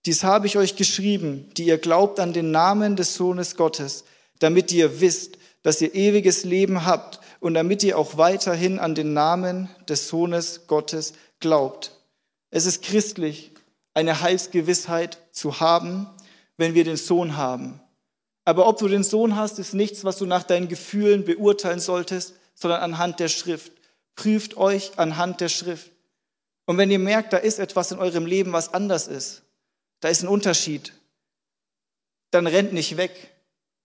Dies 0.07 0.25
habe 0.25 0.47
ich 0.47 0.57
euch 0.57 0.77
geschrieben, 0.77 1.49
die 1.57 1.65
ihr 1.65 1.79
glaubt 1.79 2.19
an 2.19 2.33
den 2.33 2.51
Namen 2.51 2.97
des 2.97 3.15
Sohnes 3.15 3.57
Gottes, 3.57 4.05
damit 4.41 4.73
ihr 4.73 5.01
wisst, 5.01 5.39
dass 5.63 5.81
ihr 5.81 5.95
ewiges 5.95 6.45
Leben 6.45 6.85
habt 6.85 7.21
und 7.39 7.55
damit 7.55 7.83
ihr 7.85 7.97
auch 7.97 8.17
weiterhin 8.17 8.79
an 8.79 8.95
den 8.95 9.13
Namen 9.13 9.69
des 9.89 10.09
Sohnes 10.09 10.67
Gottes 10.67 11.13
glaubt. 11.39 11.93
Es 12.51 12.67
ist 12.67 12.83
christlich, 12.83 13.53
eine 13.95 14.21
Heilsgewissheit 14.21 15.19
zu 15.31 15.61
haben, 15.61 16.09
wenn 16.57 16.75
wir 16.75 16.85
den 16.85 16.97
Sohn 16.97 17.37
haben. 17.37 17.81
Aber 18.45 18.67
ob 18.67 18.79
du 18.79 18.89
den 18.89 19.05
Sohn 19.05 19.37
hast, 19.37 19.59
ist 19.59 19.75
nichts, 19.75 20.05
was 20.05 20.19
du 20.19 20.27
nach 20.27 20.43
deinen 20.43 20.69
Gefühlen 20.69 21.25
beurteilen 21.25 21.79
solltest, 21.79 22.35
sondern 22.55 22.81
anhand 22.81 23.21
der 23.21 23.29
Schrift. 23.29 23.73
Prüft 24.17 24.57
euch 24.57 24.93
anhand 24.97 25.41
der 25.41 25.49
Schrift. 25.49 25.91
Und 26.67 26.77
wenn 26.79 26.91
ihr 26.91 26.99
merkt, 26.99 27.33
da 27.33 27.37
ist 27.37 27.59
etwas 27.59 27.93
in 27.93 27.99
eurem 27.99 28.27
Leben, 28.27 28.53
was 28.53 28.75
anders 28.75 29.07
ist, 29.07 29.43
da 30.03 30.09
ist 30.09 30.23
ein 30.23 30.29
Unterschied, 30.29 30.93
dann 32.33 32.47
rennt 32.49 32.73
nicht 32.73 32.97
weg. 32.97 33.13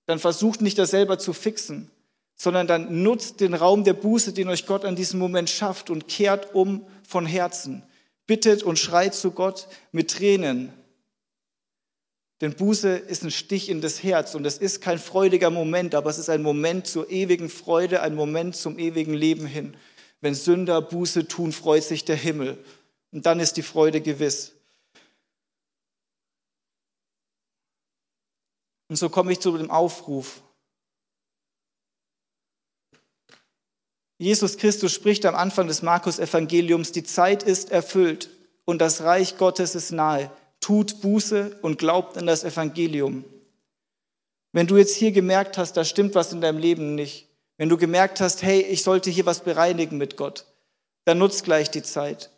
Dann 0.07 0.19
versucht 0.19 0.61
nicht 0.61 0.79
das 0.79 0.89
selber 0.89 1.19
zu 1.19 1.31
fixen, 1.31 1.91
sondern 2.35 2.65
dann 2.65 3.03
nutzt 3.03 3.39
den 3.39 3.53
Raum 3.53 3.83
der 3.83 3.93
Buße, 3.93 4.33
den 4.33 4.49
euch 4.49 4.65
Gott 4.65 4.83
an 4.83 4.95
diesem 4.95 5.19
Moment 5.19 5.49
schafft 5.49 5.89
und 5.89 6.07
kehrt 6.07 6.55
um 6.55 6.85
von 7.07 7.25
Herzen. 7.25 7.83
Bittet 8.25 8.63
und 8.63 8.79
schreit 8.79 9.13
zu 9.13 9.31
Gott 9.31 9.67
mit 9.91 10.09
Tränen. 10.09 10.73
Denn 12.41 12.55
Buße 12.55 12.89
ist 12.97 13.23
ein 13.23 13.31
Stich 13.31 13.69
in 13.69 13.81
das 13.81 14.01
Herz 14.01 14.33
und 14.33 14.45
es 14.45 14.57
ist 14.57 14.81
kein 14.81 14.97
freudiger 14.97 15.49
Moment, 15.49 15.93
aber 15.93 16.09
es 16.09 16.17
ist 16.17 16.29
ein 16.29 16.41
Moment 16.41 16.87
zur 16.87 17.09
ewigen 17.11 17.49
Freude, 17.49 18.01
ein 18.01 18.15
Moment 18.15 18.55
zum 18.55 18.79
ewigen 18.79 19.13
Leben 19.13 19.45
hin. 19.45 19.75
Wenn 20.21 20.33
Sünder 20.33 20.81
Buße 20.81 21.27
tun, 21.27 21.51
freut 21.51 21.83
sich 21.83 22.05
der 22.05 22.15
Himmel. 22.15 22.57
Und 23.11 23.25
dann 23.25 23.39
ist 23.39 23.57
die 23.57 23.61
Freude 23.61 24.01
gewiss. 24.01 24.53
Und 28.89 28.95
so 28.95 29.09
komme 29.09 29.31
ich 29.31 29.39
zu 29.39 29.57
dem 29.57 29.69
Aufruf. 29.69 30.41
Jesus 34.19 34.57
Christus 34.57 34.93
spricht 34.93 35.25
am 35.25 35.35
Anfang 35.35 35.67
des 35.67 35.83
Markus-Evangeliums, 35.83 36.91
die 36.91 37.03
Zeit 37.03 37.43
ist 37.43 37.71
erfüllt 37.71 38.29
und 38.65 38.79
das 38.79 39.03
Reich 39.03 39.37
Gottes 39.37 39.75
ist 39.75 39.91
nahe. 39.91 40.31
Tut 40.59 41.01
Buße 41.01 41.59
und 41.61 41.77
glaubt 41.77 42.17
an 42.17 42.25
das 42.25 42.43
Evangelium. 42.43 43.25
Wenn 44.53 44.65
du 44.65 44.77
jetzt 44.77 44.95
hier 44.95 45.11
gemerkt 45.11 45.59
hast, 45.59 45.73
da 45.73 45.85
stimmt 45.85 46.15
was 46.15 46.33
in 46.33 46.41
deinem 46.41 46.57
Leben 46.57 46.95
nicht, 46.95 47.27
wenn 47.57 47.69
du 47.69 47.77
gemerkt 47.77 48.19
hast, 48.19 48.41
hey, 48.41 48.61
ich 48.61 48.81
sollte 48.81 49.11
hier 49.11 49.27
was 49.27 49.43
bereinigen 49.43 49.97
mit 49.97 50.17
Gott, 50.17 50.45
dann 51.05 51.19
nutzt 51.19 51.43
gleich 51.43 51.69
die 51.69 51.83
Zeit. 51.83 52.31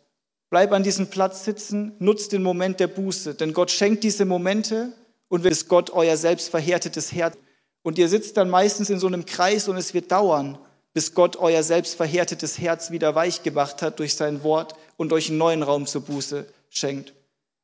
Bleib 0.50 0.72
an 0.72 0.82
diesem 0.82 1.08
Platz 1.08 1.44
sitzen, 1.44 1.94
nutzt 1.98 2.32
den 2.32 2.42
Moment 2.42 2.78
der 2.80 2.88
Buße, 2.88 3.34
denn 3.34 3.54
Gott 3.54 3.70
schenkt 3.70 4.04
diese 4.04 4.26
Momente 4.26 4.92
und 5.30 5.44
wird 5.44 5.68
Gott 5.68 5.88
euer 5.90 6.18
selbstverhärtetes 6.18 7.12
Herz. 7.12 7.38
Und 7.82 7.96
ihr 7.98 8.08
sitzt 8.08 8.36
dann 8.36 8.50
meistens 8.50 8.90
in 8.90 8.98
so 8.98 9.06
einem 9.06 9.24
Kreis 9.24 9.68
und 9.68 9.78
es 9.78 9.94
wird 9.94 10.12
dauern, 10.12 10.58
bis 10.92 11.14
Gott 11.14 11.36
euer 11.36 11.62
selbstverhärtetes 11.62 12.58
Herz 12.58 12.90
wieder 12.90 13.14
weich 13.14 13.42
gemacht 13.42 13.80
hat 13.80 14.00
durch 14.00 14.14
sein 14.14 14.42
Wort 14.42 14.74
und 14.98 15.14
euch 15.14 15.30
einen 15.30 15.38
neuen 15.38 15.62
Raum 15.62 15.86
zur 15.86 16.02
Buße 16.02 16.46
schenkt. 16.68 17.14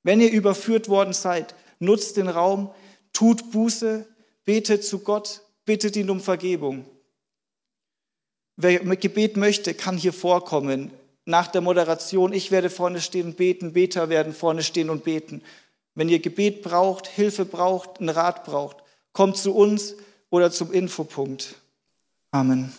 Wenn 0.02 0.20
ihr 0.20 0.30
überführt 0.30 0.88
worden 0.88 1.12
seid, 1.12 1.54
nutzt 1.80 2.16
den 2.16 2.28
Raum, 2.28 2.70
tut 3.12 3.50
Buße, 3.50 4.06
betet 4.44 4.84
zu 4.84 5.00
Gott, 5.00 5.42
bittet 5.64 5.96
ihn 5.96 6.08
um 6.08 6.20
Vergebung. 6.20 6.86
Wer 8.56 8.84
mit 8.84 9.00
Gebet 9.00 9.36
möchte, 9.36 9.74
kann 9.74 9.98
hier 9.98 10.12
vorkommen. 10.12 10.92
Nach 11.24 11.48
der 11.48 11.60
Moderation, 11.60 12.32
ich 12.32 12.52
werde 12.52 12.70
vorne 12.70 13.00
stehen 13.00 13.26
und 13.26 13.36
beten, 13.36 13.72
Beter 13.72 14.08
werden 14.08 14.32
vorne 14.32 14.62
stehen 14.62 14.88
und 14.88 15.02
beten. 15.02 15.42
Wenn 15.96 16.10
ihr 16.10 16.20
Gebet 16.20 16.62
braucht, 16.62 17.08
Hilfe 17.08 17.44
braucht, 17.44 17.98
einen 17.98 18.10
Rat 18.10 18.44
braucht, 18.44 18.76
kommt 19.12 19.38
zu 19.38 19.54
uns 19.54 19.96
oder 20.30 20.50
zum 20.52 20.70
Infopunkt. 20.70 21.56
Amen. 22.30 22.72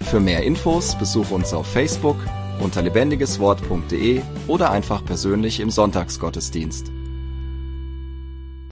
Für 0.00 0.18
mehr 0.18 0.42
Infos 0.42 0.98
besuche 0.98 1.32
uns 1.32 1.52
auf 1.54 1.66
Facebook 1.66 2.16
unter 2.60 2.82
lebendigeswort.de 2.82 4.20
oder 4.48 4.70
einfach 4.70 5.04
persönlich 5.04 5.60
im 5.60 5.70
Sonntagsgottesdienst. 5.70 6.90